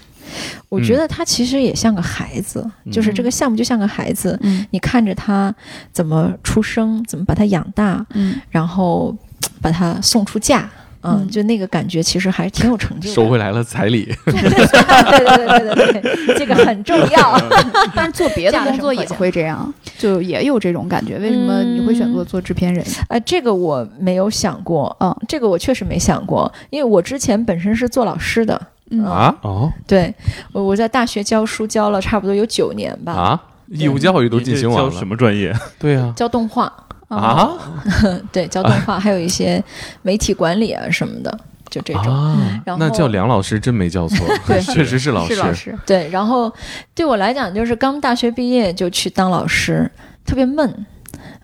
[0.70, 5.54] 我觉得他其实也像个孩子，就是这个项目就像个孩子，嗯你看着他
[5.92, 9.16] 怎么出生，怎么把他养大，嗯，然后
[9.62, 10.70] 把他送出嫁。
[11.04, 13.14] 嗯，嗯就那个感觉，其实还挺有成就感。
[13.14, 17.40] 收回来了彩礼，对对对对对对，这个很重要。
[17.96, 21.20] 但是做别的工作也会这样，就也有这种感觉。
[21.20, 22.84] 为什么你会选择做制片人？
[23.10, 28.60] 哎，这个我没有想过，嗯，这个我确实没想过，因为我之前本身是做老师的，
[28.92, 29.04] 嗯。
[29.06, 29.36] 啊？
[29.42, 30.14] 哦，对
[30.52, 33.44] 我我在大学教书教了差不多有九年吧，啊！
[33.70, 34.90] 义务教育都进行完了。
[34.90, 35.54] 教什，么专业？
[35.78, 36.14] 对啊。
[36.16, 36.72] 教动画，
[37.10, 37.52] 啊？
[38.32, 39.64] 对，教动画，还有一些
[40.02, 42.04] 媒体管理啊什么的，就这种。
[42.04, 42.62] 啊！
[42.66, 44.62] 然后那叫梁老师真没叫错， 对。
[44.62, 46.50] 确实是老是老师，对，然后
[46.96, 49.92] 对我来讲，就是刚大学毕业就去当老师，
[50.26, 50.86] 特别闷。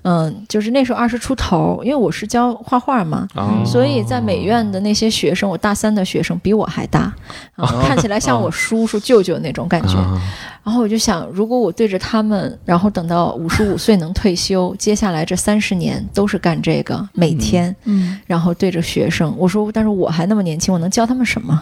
[0.04, 7.14] 嗯，就是那时候二十出头，因为我是教画画嘛，啊，所以在美院的那些学生，我大三的学生比我还大，
[7.56, 9.98] 啊，看起来像我叔叔舅舅那种感觉。
[9.98, 10.22] 啊
[10.64, 21.62] 然后我就想，如果我对着他们，然后等到五十五岁能退休，接下来这三十年都是干这个，每天，嗯，然后对着学生，我说，但是我还那么年轻，我能教他们什么？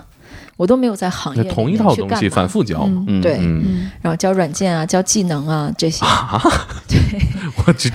[0.62, 2.88] 我都没有在行业里那同一套东西去反复教，
[3.20, 3.40] 对。
[4.00, 6.06] 然后教软件啊，教技能啊这些，
[6.88, 7.00] 对。
[7.66, 7.90] 我这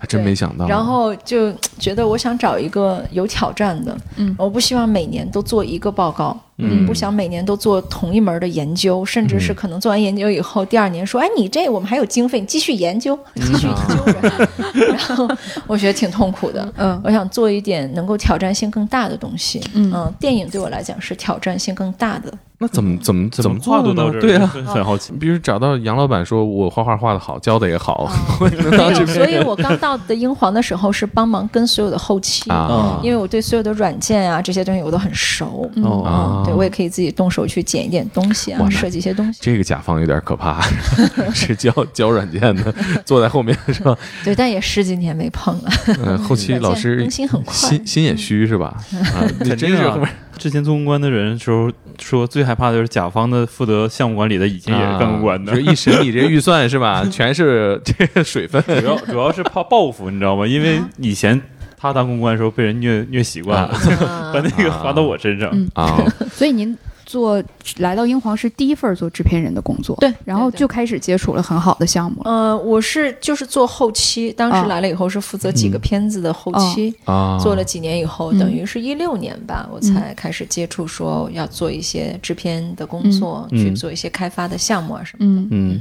[0.00, 4.34] 还真没想到，然后就觉得我想找一个有挑战的，嗯。
[4.38, 6.86] 我不希望每年都做一个报告，嗯。
[6.86, 14.48] 不想每年都做同一门的研究，甚至是可能做完研究以后，第二年说，哎，你这我们还有经费，你继续研究，继续 研究着，
[14.88, 15.28] 然后
[15.66, 16.72] 我觉得挺痛苦的。
[16.78, 16.98] 嗯。
[17.04, 19.60] 我想做一点能够挑战性更大的东西。
[19.74, 22.32] 嗯电影对我来讲是挑战性更大的。
[22.62, 23.94] 那怎么怎么怎么做的呢？
[23.94, 24.20] 跨度到这儿？
[24.20, 25.12] 对啊，很好奇。
[25.18, 28.04] 比如找到杨老板说，我画画画的好，教的也好，
[28.38, 35.70] 哦 没有，所以我刚到的英皇的时候是帮忙跟所有的后期，啊，因为我对所有的软件啊这些东西我都很熟。
[35.82, 39.38] 哦啊对，我也可以自己动手去剪一点东西啊，设计一些东西。
[39.42, 40.60] 这个甲方有点可怕，
[41.32, 42.74] 是教教软件的，
[43.06, 43.96] 坐在后面是吧？
[44.22, 45.70] 对，但也十几年没碰了。
[46.04, 48.76] 嗯，后期老师更新很快心心也虚是吧？
[49.14, 50.08] 啊，你肯定啊真是后面
[50.40, 57.04] 之前做公关的人时候说，最害怕的就是甲方的负责项目管理的，以前也是干公关的啊，就是一审你这预算是吧？
[57.12, 60.46] 全是这个水分 主要主要是怕报复，你知道吗？
[60.46, 61.38] 因为以前
[61.76, 63.68] 他当公关的时候被人虐虐习惯了，
[64.08, 65.50] 啊 把那个发到我身上。
[65.52, 66.74] 嗯啊，所以您
[67.10, 67.42] 做
[67.78, 72.22] 来到英皇是第一份做制片人的工作，对然后就开始接触了很好的项目。
[72.22, 72.30] 了。
[72.30, 78.38] 呃，我是就是做后期，当哦时来了以后是负责几个片子的后期，啊，做了几年以后，嗯。
[78.38, 83.58] 等于是一六年吧，我才开始接触说要做一些制片的工作，嗯。
[83.58, 85.26] 去做一些开发的项目啊什么。
[85.26, 85.48] 嗯。
[85.50, 85.80] 嗯，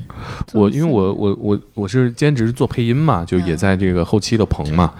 [0.53, 4.91] 我因为我我我我是兼职做配音嘛，就也在这个后期的棚嘛，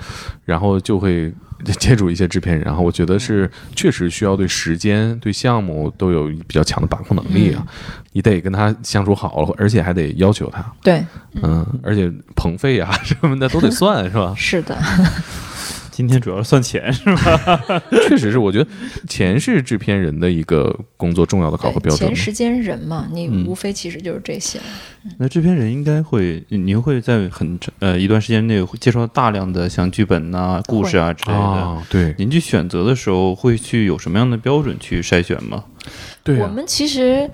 [0.45, 1.33] 然后就会
[1.77, 7.65] 接触一些制片人，然后我觉得是确实需要对时间、对项目都有比较强的把控能力啊，
[8.13, 11.03] 你得跟他相处好了，而且还得要求他，对，
[11.41, 14.33] 嗯，而且棚费啊 什么的都得算是吧？
[14.37, 14.77] 是的，
[15.99, 17.83] 今天主要是算钱是吧？
[18.07, 18.65] 确实是，我觉得
[19.09, 22.07] 钱是制片人的一个工作重要的考核标准。
[22.07, 24.57] 钱、时间、人嘛，你嗯无非其实就是这些。
[25.17, 31.37] 那制片人应该会，您会在很长呃一段时间内会接触到大量的像剧本呐、故事啊之类的。
[31.37, 35.65] 啊，对您去选择的时候，会去有什么样的标准去筛选吗？
[36.23, 37.29] 对啊，我们其实，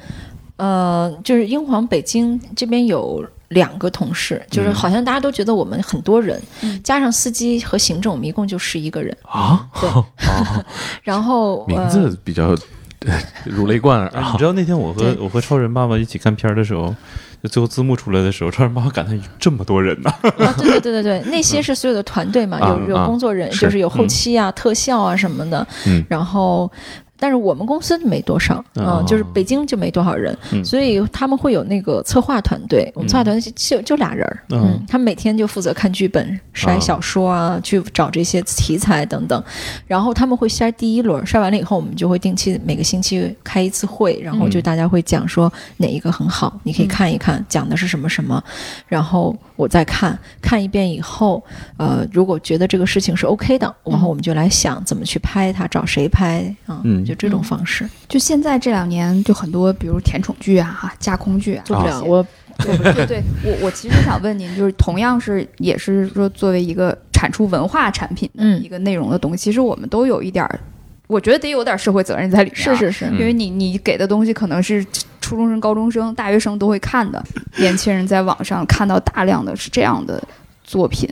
[0.57, 6.41] 呃，就是英皇北京这边有两个同事，就是好像大家都觉得我们很多人，
[6.83, 9.15] 加上司机和行政，我们一共就十一个人。
[9.23, 9.89] 啊，对。
[9.89, 10.65] 啊，
[11.03, 12.55] 然后名呃字比较
[13.45, 14.43] 如雷贯耳你知。
[14.43, 16.95] 道那天我和我和超人爸爸一起看片儿的时候，
[17.43, 23.61] 就最后字幕出来的时候，超人爸爸感叹这么多人呢、啊，对对对对对， 那些是所有的团队嘛，啊有有啊工作人，是。
[23.65, 25.65] 就是有后期啊、特效啊什么的。
[25.85, 26.03] 嗯。
[26.09, 26.71] 然后，
[27.17, 30.63] 但是我们公司没多少，嗯、哦就是北京就没多少人，嗯。
[30.63, 34.61] 所以他们会有那个策划团队，我们策划团队就就俩人儿，嗯。
[34.65, 39.43] 嗯，他们每天就负责看剧本、筛啊小说啊，去找这些题材等等，
[39.87, 48.43] 然后他们会筛第一轮，筛完了以后，我们就会定期每个星期开一次会，然后就大家会讲说哪一个很好，你可以看一看，讲的是什么什么，
[48.87, 51.43] 然后我再看看一遍以后，
[51.77, 57.03] 呃，如果觉得这个事情是 OK 的，然后我们就来想怎么去拍它，找谁拍啊，嗯。
[57.05, 57.87] 就这种方式。
[58.07, 62.25] 就现在这两年，就很多，比如甜宠剧啊、哈架空剧啊，做不了，这样我
[62.57, 70.59] 对 对对，我我其实想问您，就是同样是也是说作为一个产出文化产品的嗯一个内容的东西，其实我们都有一点儿，
[71.07, 73.19] 我觉得得有点社会责任在里面、是，是是，嗯。
[73.19, 74.85] 因为你你给的东西可能是
[75.21, 77.23] 初中生、高中生、大学生都会看的，
[77.57, 80.21] 年轻人在网上看到大量的是这样的
[80.63, 81.07] 作品，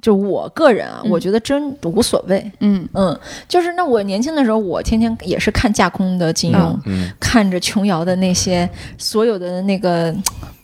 [0.00, 2.50] 就我个人啊，嗯我觉得真无所谓。
[2.60, 2.88] 嗯。
[2.92, 3.18] 嗯，
[3.48, 7.10] 就是那我年轻的时候，我天天也是看架空的金庸，嗯。
[7.18, 8.68] 看着琼瑶的那些
[8.98, 10.14] 所有的那个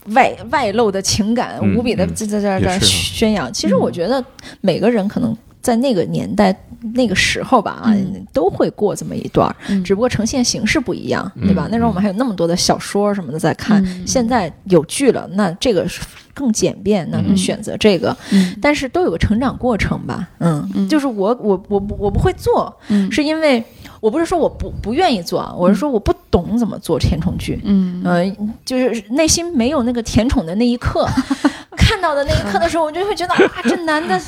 [0.09, 2.14] 外外露的情感，嗯无比的嗯。
[2.14, 2.85] 在在在这也是。
[2.85, 3.51] 啊宣扬。
[3.53, 4.22] 其实我觉得
[4.61, 5.35] 每个人可能
[5.66, 6.56] 在那个年代、
[6.94, 8.24] 那个时候吧，啊，嗯。
[8.32, 9.52] 都会过这么一段
[9.84, 11.66] 只不过呈现形式不一样，对吧？
[11.66, 11.68] 嗯？
[11.72, 14.06] 那时候我们还有那么多的小说什么的在看，嗯。
[14.06, 16.00] 现在有剧了，那这个是
[16.32, 18.16] 更简便，那嗯选择这个。
[18.30, 18.54] 嗯。
[18.62, 20.88] 但是都有个成长过程吧，嗯，嗯。
[20.88, 23.10] 就是我我我不我不会做，嗯。
[23.10, 23.64] 是因为
[24.00, 28.02] 我不是说我不不愿意做啊，我是说我不懂怎么做甜宠剧，嗯。
[28.04, 31.08] 嗯、就是内心没有那个甜宠的那一刻，
[31.76, 34.20] 看到的那一刻的时候，我就会觉得啊，这男的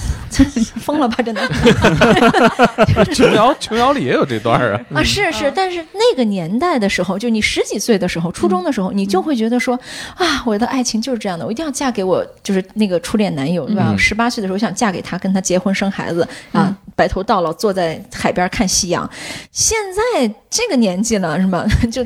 [0.80, 4.80] 疯了吧，这男的 琼瑶琼瑶里也有这段啊。
[4.94, 9.78] 啊，是是，但是那个年代的时候，就你十几岁的时候，初中的时候，你就会觉得说
[10.16, 13.86] 啊，我的爱情就是这样的，我一定要嫁给我就是那个初恋男友，对吧？
[13.88, 19.08] 嗯十八岁的时候想嫁给他，跟他结婚生孩子啊，白头到老，坐在海边看夕阳。
[19.50, 21.66] 现在这个年纪了，是吧？
[21.90, 22.04] 就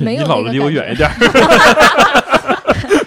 [0.00, 1.10] 没有你老了离我远一点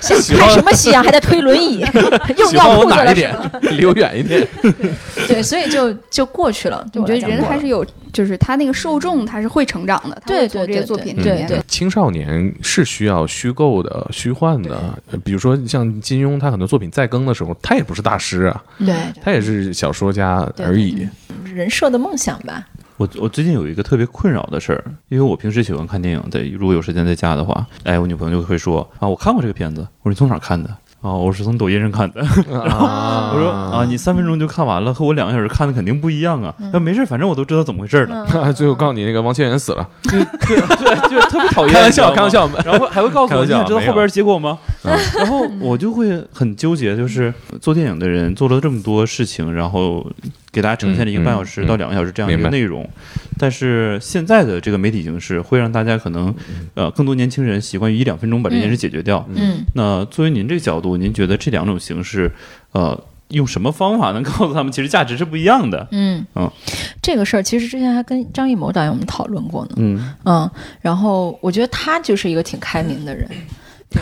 [0.10, 1.80] 看什么夕阳，还在推轮椅，
[2.38, 3.52] 又尿裤子了？
[3.72, 4.46] 离我远一点。
[5.28, 6.86] 对，所以就就过去了。
[6.96, 14.78] 我觉得人还是有，就是他那个受众他是会成长的，他对会从这些对对对作品里面对对青少年是需要虚构的、虚幻的，
[15.12, 18.94] 呃比如说像金庸，他很多作品再更的时候，他也不是大师啊，对
[19.24, 21.08] 他也是小说家而已。
[21.54, 22.66] 人设的梦想吧。
[23.04, 30.70] 我我最近有一个特别困扰的事儿，因为我平时喜欢看电影，在，如果有时间在家的话，哎，我女朋友就会说啊，我看过这个片子，我说你从哪儿看的？
[31.02, 32.22] 啊，我是从抖音上看的。
[32.50, 32.86] 然后
[33.34, 36.56] 我说啊，你三分钟就看完了，和我两个小时看的肯定不一样啊。
[36.72, 38.26] 那没事，反正我都知道怎么回事了。
[38.34, 41.74] 嗯 最后告诉你那个王千源死了，对对，就特别讨厌。
[41.76, 42.32] 开玩笑，开玩。
[42.32, 42.50] 笑。
[42.64, 44.58] 然后还会告诉我，你想知道后边结果吗？
[44.86, 50.10] 嗯然后我就会很纠结，就是做电影的人做了这么多事情，然后
[50.54, 52.88] 给大家呈现了一个嗯半小时嗯到两个小时这样一个内容，
[53.38, 56.34] 但是现在的这个媒体形式会让大家可能
[56.76, 59.28] 呃更多年轻人习惯于一两分钟把这件事解决掉。
[59.34, 59.66] 嗯。
[59.74, 62.32] 那作为您这个角度，您觉得这两种形式，
[62.72, 65.88] 呃，用什么方法能告诉他们，其实价值是不一样的？
[65.92, 66.48] 嗯嗯，
[67.02, 69.72] 这个事儿其实之前还跟张艺谋导演我们讨论过呢。
[69.78, 70.52] 嗯嗯，
[70.82, 73.28] 然后我觉得他就是一个挺开明的人，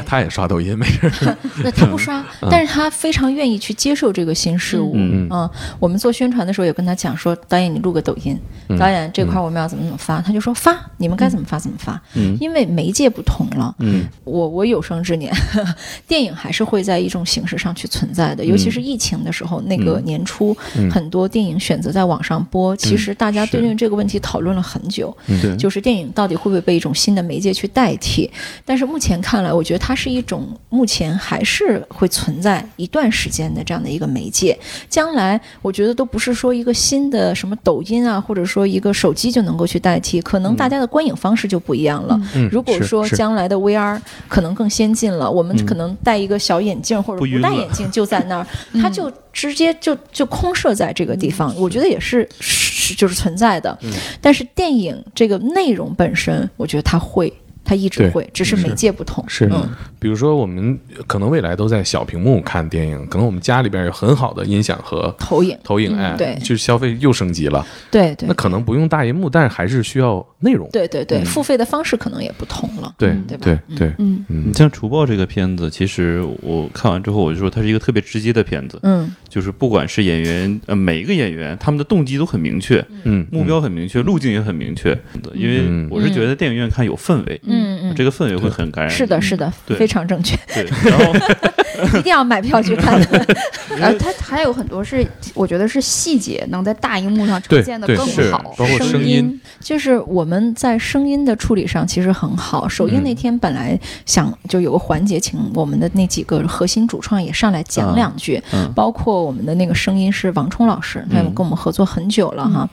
[0.06, 1.12] 他也刷抖音，没事。
[1.64, 4.94] 那他不刷，但是他非常愿意去接受这个新事物。
[4.96, 5.28] 嗯。
[5.30, 8.38] 嗯，我们做宣传的时候也跟他讲说，导演你录个抖音，
[8.68, 8.78] 嗯。
[8.78, 12.38] 导演这块我们要怎么怎么发，他就说发，你们该怎么发怎么发，嗯。
[12.42, 13.74] 因为媒介不同了。
[13.80, 14.06] 嗯。
[14.24, 15.34] 我我有生之年，
[16.08, 20.92] 电影还是会在一种形式上去存在的，尤其是疫情的时候，那个年初、嗯。
[20.92, 23.52] 很多电影选择在网上播，其实大家是。
[23.52, 28.32] 对于这个问题讨论了很久，对，就是电影到底会不会被一种新的媒介去代替？
[28.66, 34.56] 但是目前看来，我觉得它是一种目前还是会存在一段时间的这样的一个媒介。
[34.88, 42.16] 将来我觉得都不是说一个新的什么抖音啊，或者说一个手机就能够去代替，可能大家的观影方式就不一样了。
[42.36, 48.48] 嗯如果说将来的 VR 可能更先进了，我们嗯可能戴一个小眼镜或者不戴眼镜就在那儿，
[48.80, 53.76] 它就直接就就空设在这个地方，我觉得也是是就是存在的。
[54.22, 57.34] 但是电影这个内容本身，我觉得它会。
[57.72, 59.24] 它一直会，只是媒介不同。
[59.30, 59.46] 是。
[59.46, 59.66] 嗯，
[59.98, 66.38] 比如说我们可能未来都在小屏幕看电影，可能我们家里边有很好的音响和投影，投影，哎，对。
[66.42, 68.28] 就是消费又升级了，对对。
[68.28, 70.68] 那可能不用大银幕，但是还是需要内容。
[70.70, 71.26] 对对对，嗯。
[71.26, 72.94] 付费的方式可能也不同了。
[72.98, 73.46] 对对吧？
[73.46, 74.26] 对对，嗯。
[74.28, 74.44] 嗯。
[74.48, 84.92] 你像《除暴》这个片子，其实我看完之后，我就说它是一个特别直接的片子，嗯就是不管是演员，呃，每一个演员他们的动机都很明确，嗯，目标很明确，路径也很明确。
[85.34, 88.94] 因为嗯我是觉得电影院看有氛围，嗯嗯，这个氛围会很感染。
[88.94, 90.66] 是的，是的，非常正确，对。
[90.84, 91.14] 然后
[91.98, 93.02] 一定要买票去看。
[93.80, 97.98] 呃，它还有很多是我觉得是细节能在大荧幕上呈现的更
[98.30, 102.68] 好，包括声音音，就是我们在声音的处理上其实很好。
[102.68, 112.68] 首映嗯那天本来想就有个环节，请我们的那几个核心主创也上来讲两句，嗯包括我们的那个声音是王冲老师，他嗯跟我们合作很久了哈，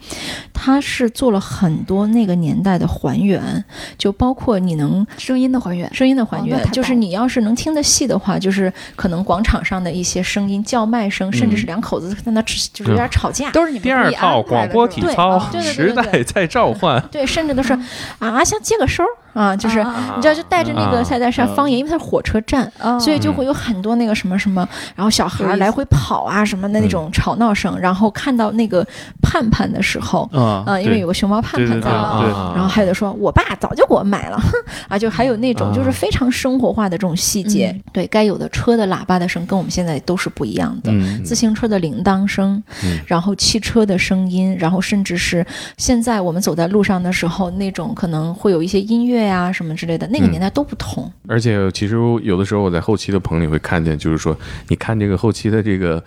[0.52, 3.64] 他是做了很多那个年代的还原，
[3.96, 5.92] 就包括你能声音的还原。
[5.94, 13.50] 声音的还原，哦就是你要是能听得细的话，就是可能广场上的一些声音、叫卖声，甚至是两口子在那吃就是有点吵架。
[13.50, 17.02] 都是你们第二套广播体操时代在召唤。
[17.10, 17.72] 对，甚至都是
[18.18, 19.08] 啊，想接个收儿
[19.38, 20.14] 啊，就是啊。
[20.16, 21.04] 你知道，就带着那个啊。
[21.04, 22.98] 赛在上啊方言，因为它是火车站，啊。
[22.98, 28.84] 所以就会有很多那个什么什么，然后小孩来回跑啊什么的那种吵闹声，然后看到那个
[29.22, 32.20] 盼盼的时候，啊啊，因为有个熊猫盼盼在嘛。
[32.22, 34.50] 对啊然后还有的说，我爸早就给我买了，哼
[34.88, 35.92] 啊，就还有那种就是啊。
[35.92, 37.82] 非常生活化的这种细节，嗯。
[37.92, 42.98] 对该有的车的喇叭的声跟我们现在都是不一样的，嗯自行车的铃铛声，嗯。
[43.06, 45.44] 然后汽车的声音，然后甚至是
[45.76, 51.12] 现在我们走在路上的时候，那种可能会有一些音乐呀、什么之类的，那个嗯年代都不同。
[51.28, 54.36] 而且其实有的时候我在后期的棚里会看见，就是说，
[54.68, 56.02] 你看这个后期的这个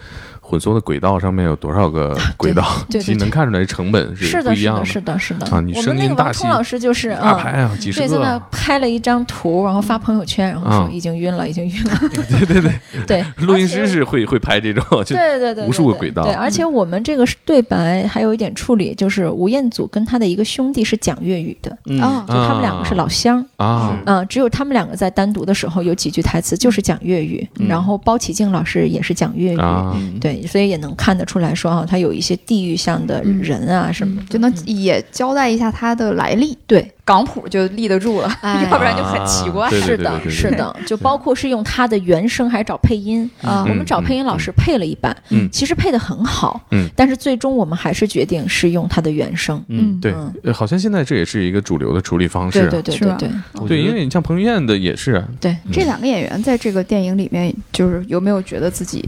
[0.52, 4.84] 混缩的轨道上面有多少个轨道，对对其实能看出来成本是，是的，不一样的。
[4.84, 5.46] 是的，是的。
[5.48, 7.22] 啊你声我们那音大气个王冲老师就是嗯。
[7.22, 11.92] 大牌啊，几十对，在那个，拍了一张图，然后发朋友圈，然后说啊已经晕了，已经晕了。
[12.10, 12.72] 对对对
[13.08, 23.46] 对， 录音师是会会拍这种， 就对对对，无数个轨道对，而且我们这个是对白还有一点处理，就是吴彦祖跟他的一个兄弟是讲粤语的，嗯啊就他们两个是老乡。
[23.56, 38.68] 啊，嗯，只有他们两个在单独的时候有几句台词就是讲粤语，嗯然后包启静老师也是讲粤语，啊嗯对，所以也能看得出来说啊，他有一些地域上的人啊什么，就能也交代一下他的来历，对，港普就立得住了，哎。
[38.72, 39.68] 要不然就很奇怪。
[39.68, 43.30] 啊是的，是的，就包括是用他的原声还是找配音。
[43.42, 45.50] 啊我们找配音老师配了一版，嗯。
[45.52, 46.88] 其实配的很好，嗯。
[46.96, 50.14] 但是最终我们还是决定是用他的原声，嗯，对
[50.54, 52.62] 好像现在这也是一个主流的处理方式。
[52.62, 53.68] 对对对对对。
[53.68, 55.14] 对，因为你像彭于晏的也是。
[55.14, 59.08] 啊，对，这两个演员在这个电影里面，就是有没有觉得自己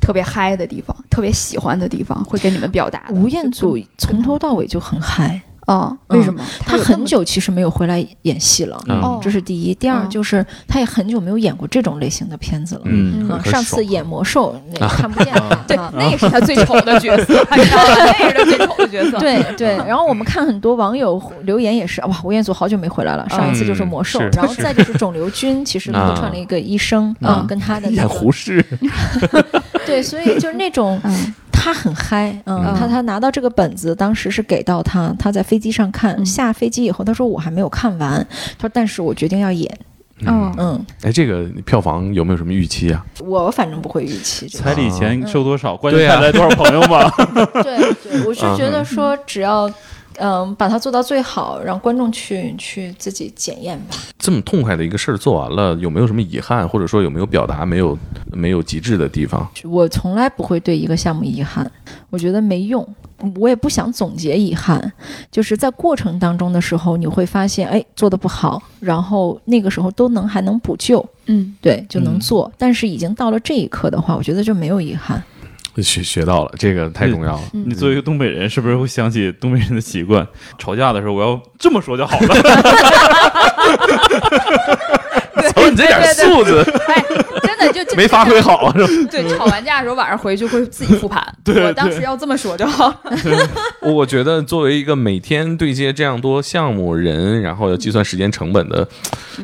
[0.00, 3.04] 特别嗨的地方，特别喜欢的地方，会给你们表达？
[3.10, 5.40] 吴彦祖从头到尾就很嗨，
[5.70, 6.42] 啊，为什么？
[6.66, 8.76] 他很久其实没有回来演戏了，
[9.22, 9.72] 这是第一。
[9.76, 12.80] 第二嗯就是他也很久没有演过这种类型的片子了。
[12.86, 17.46] 嗯上次演魔兽那看不见了，对啊，那是他最丑的角色？
[17.50, 19.18] 那是他最丑的角色。
[19.20, 28.64] 对对，然后我们看很多网友留言也是，哇，吴彦祖好久没回来了，上一次就是魔兽，然后再就是肿瘤君，其实客串了一个医生，啊嗯，跟他的那演个胡适，
[29.86, 32.74] 对，所以就是那种嗯他很嗨，嗯，嗯。
[32.78, 36.24] 他他拿到这个本子，当时是给到他，他在飞机上看，嗯。
[36.24, 38.26] 下飞机以后，他说我还没有看完，
[38.58, 39.78] 他说但是我决定要演，
[40.26, 40.54] 嗯。
[40.56, 43.04] 嗯，哎，这个票房有没有什么预期啊？
[43.20, 47.10] 我反正不会预期，彩礼钱收多少，关键带来多少朋友嘛。
[47.62, 49.70] 对对，我是觉得说只要。
[50.18, 53.96] 嗯，把它做到最好，让观众去去自己检验吧。
[54.18, 57.96] 这么痛快的一个事儿做完了，有没有什么遗憾，或者说有没有表达没有
[58.32, 59.48] 没有极致的地方？
[59.64, 61.70] 我从来不会对一个项目遗憾，
[62.10, 62.86] 我觉得没用，
[63.36, 64.92] 我也不想总结遗憾。
[65.30, 72.52] 就是在过程当中的时候，你会发现，哎，做的不好，然后那个时候都能还能补救，嗯，对，就能做。
[72.58, 75.22] 但是已经到了这一刻的话，我觉得就没有遗憾。
[75.82, 77.40] 学学到了，这个太重要了。
[77.52, 80.26] 你作为一个东北人，是不是会想起东北人的习惯？
[80.58, 82.34] 吵架的时候，我要这么说就好了。
[85.54, 87.04] 瞅你这点素质， 哎，
[87.42, 89.08] 真的就没发挥好，是吧？
[89.10, 91.22] 对，吵完架的时候晚上回去会自己复盘。
[91.44, 92.94] 对我当时要这么说就好。
[93.82, 98.86] 我觉得作为一个每天对接这样多项目人，然后要计算时间成本的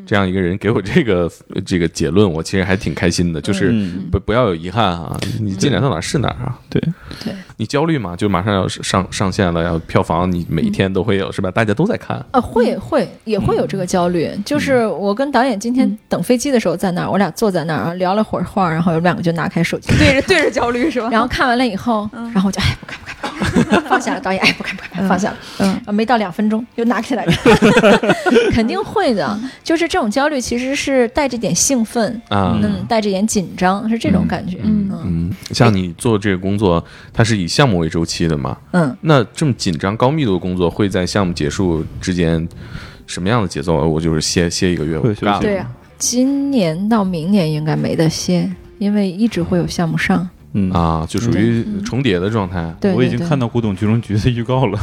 [0.07, 1.31] 这样一个人，给我这个
[1.65, 3.41] 这个结论，我其实还挺开心的。
[3.41, 6.59] 就是嗯不不要有遗憾啊，你进展到哪儿是哪儿啊。
[6.69, 6.81] 对，
[7.25, 8.15] 对，你焦虑嘛？
[8.15, 11.51] 就马上要上上线了，要票房，你每天都会有是吧？
[11.51, 12.25] 大家都在看。
[12.33, 14.31] 呃，会会也会有这个焦虑。
[14.45, 21.09] 就是我跟导演今天等飞机的时候在那儿，我俩坐在那儿然后聊了会儿话，然后有两个就拿开手机，对着对着焦虑是吧？
[21.11, 24.21] 然后看完了以后，然后我就哎不看不看，放下了。
[24.21, 25.37] 导演哎不看 不看，放下了。
[25.59, 27.59] 嗯啊，没到两分钟又拿起来看，
[28.55, 29.37] 肯定会的。
[29.65, 34.59] 就是这种焦虑其实是带着点兴奋，啊嗯，带着点紧张，是这种感觉。
[34.63, 36.83] 嗯嗯嗯，像你做这个工作，
[37.13, 38.57] 它是以项目为周期的嘛？
[38.71, 42.47] 嗯，那这么紧张、高密度的工作，会在项目结束之间
[43.07, 43.85] 什么样的节奏？
[43.87, 45.67] 我就是歇歇一个月，我会休息不干了对呀、
[45.99, 50.29] 今年到明年应该没得歇，因为一直会有项目上。
[50.59, 52.75] 嗯，啊，就属于重叠的状态。
[52.81, 54.79] 对，我已经看到古董局中局的预告了，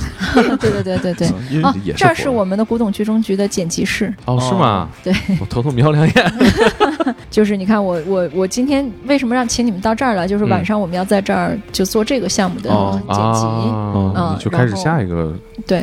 [0.59, 1.27] 对对对对对。
[1.49, 4.87] 因为哦也，是这儿是我们的古董局中局的剪辑室，哦，是吗？
[5.03, 5.11] 对，
[5.41, 6.33] 我偷偷瞄两眼。
[7.31, 10.27] 就是你看我我我今天为什么让请你们到这儿来？
[10.27, 15.33] 就是晚上我们要在这儿就做这个项目的哦剪辑，啊，嗯就开始下一个。
[15.65, 15.81] 对，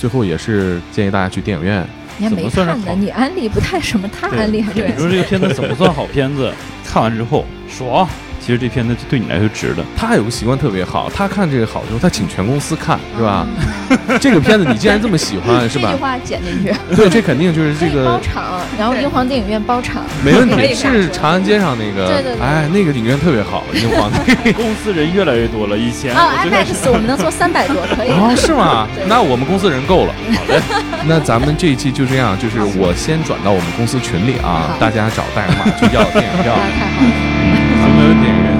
[0.00, 1.86] 最后也是建议大家去电影院。
[2.18, 6.52] 你还没看呢，你安利不太什么，他安利还是你说这个片子怎么算好片子？
[6.84, 8.08] 看完之后爽，
[8.48, 9.84] 其实这片子对你来说值的。
[9.94, 13.46] 他还有个习惯特别好，他看这个好之后，他请全公司看，是吧？
[14.18, 15.90] 这个片子你既然这么喜欢， 是吧？
[15.90, 16.74] 这句话剪进去。
[16.96, 20.72] 对，这肯定就是这个包个场，然后英皇电影院包场，没问题。
[20.74, 24.52] 是长安街上那个，对对对哎，那个影院特别好，英皇那个。
[24.56, 28.14] 公司人越来越多了，以前啊我最开始，IMAX 我们能做三百多，可以的。
[28.14, 28.88] 哦，是吗？
[29.06, 30.14] 那我们公司人够了。
[30.32, 30.58] 好嘞，
[31.06, 37.27] 那咱们这一期就这样，就是我先转到我们公司群里啊，大家找大洋马去要电影票啊，，太好了。
[38.08, 38.57] 咱们电影院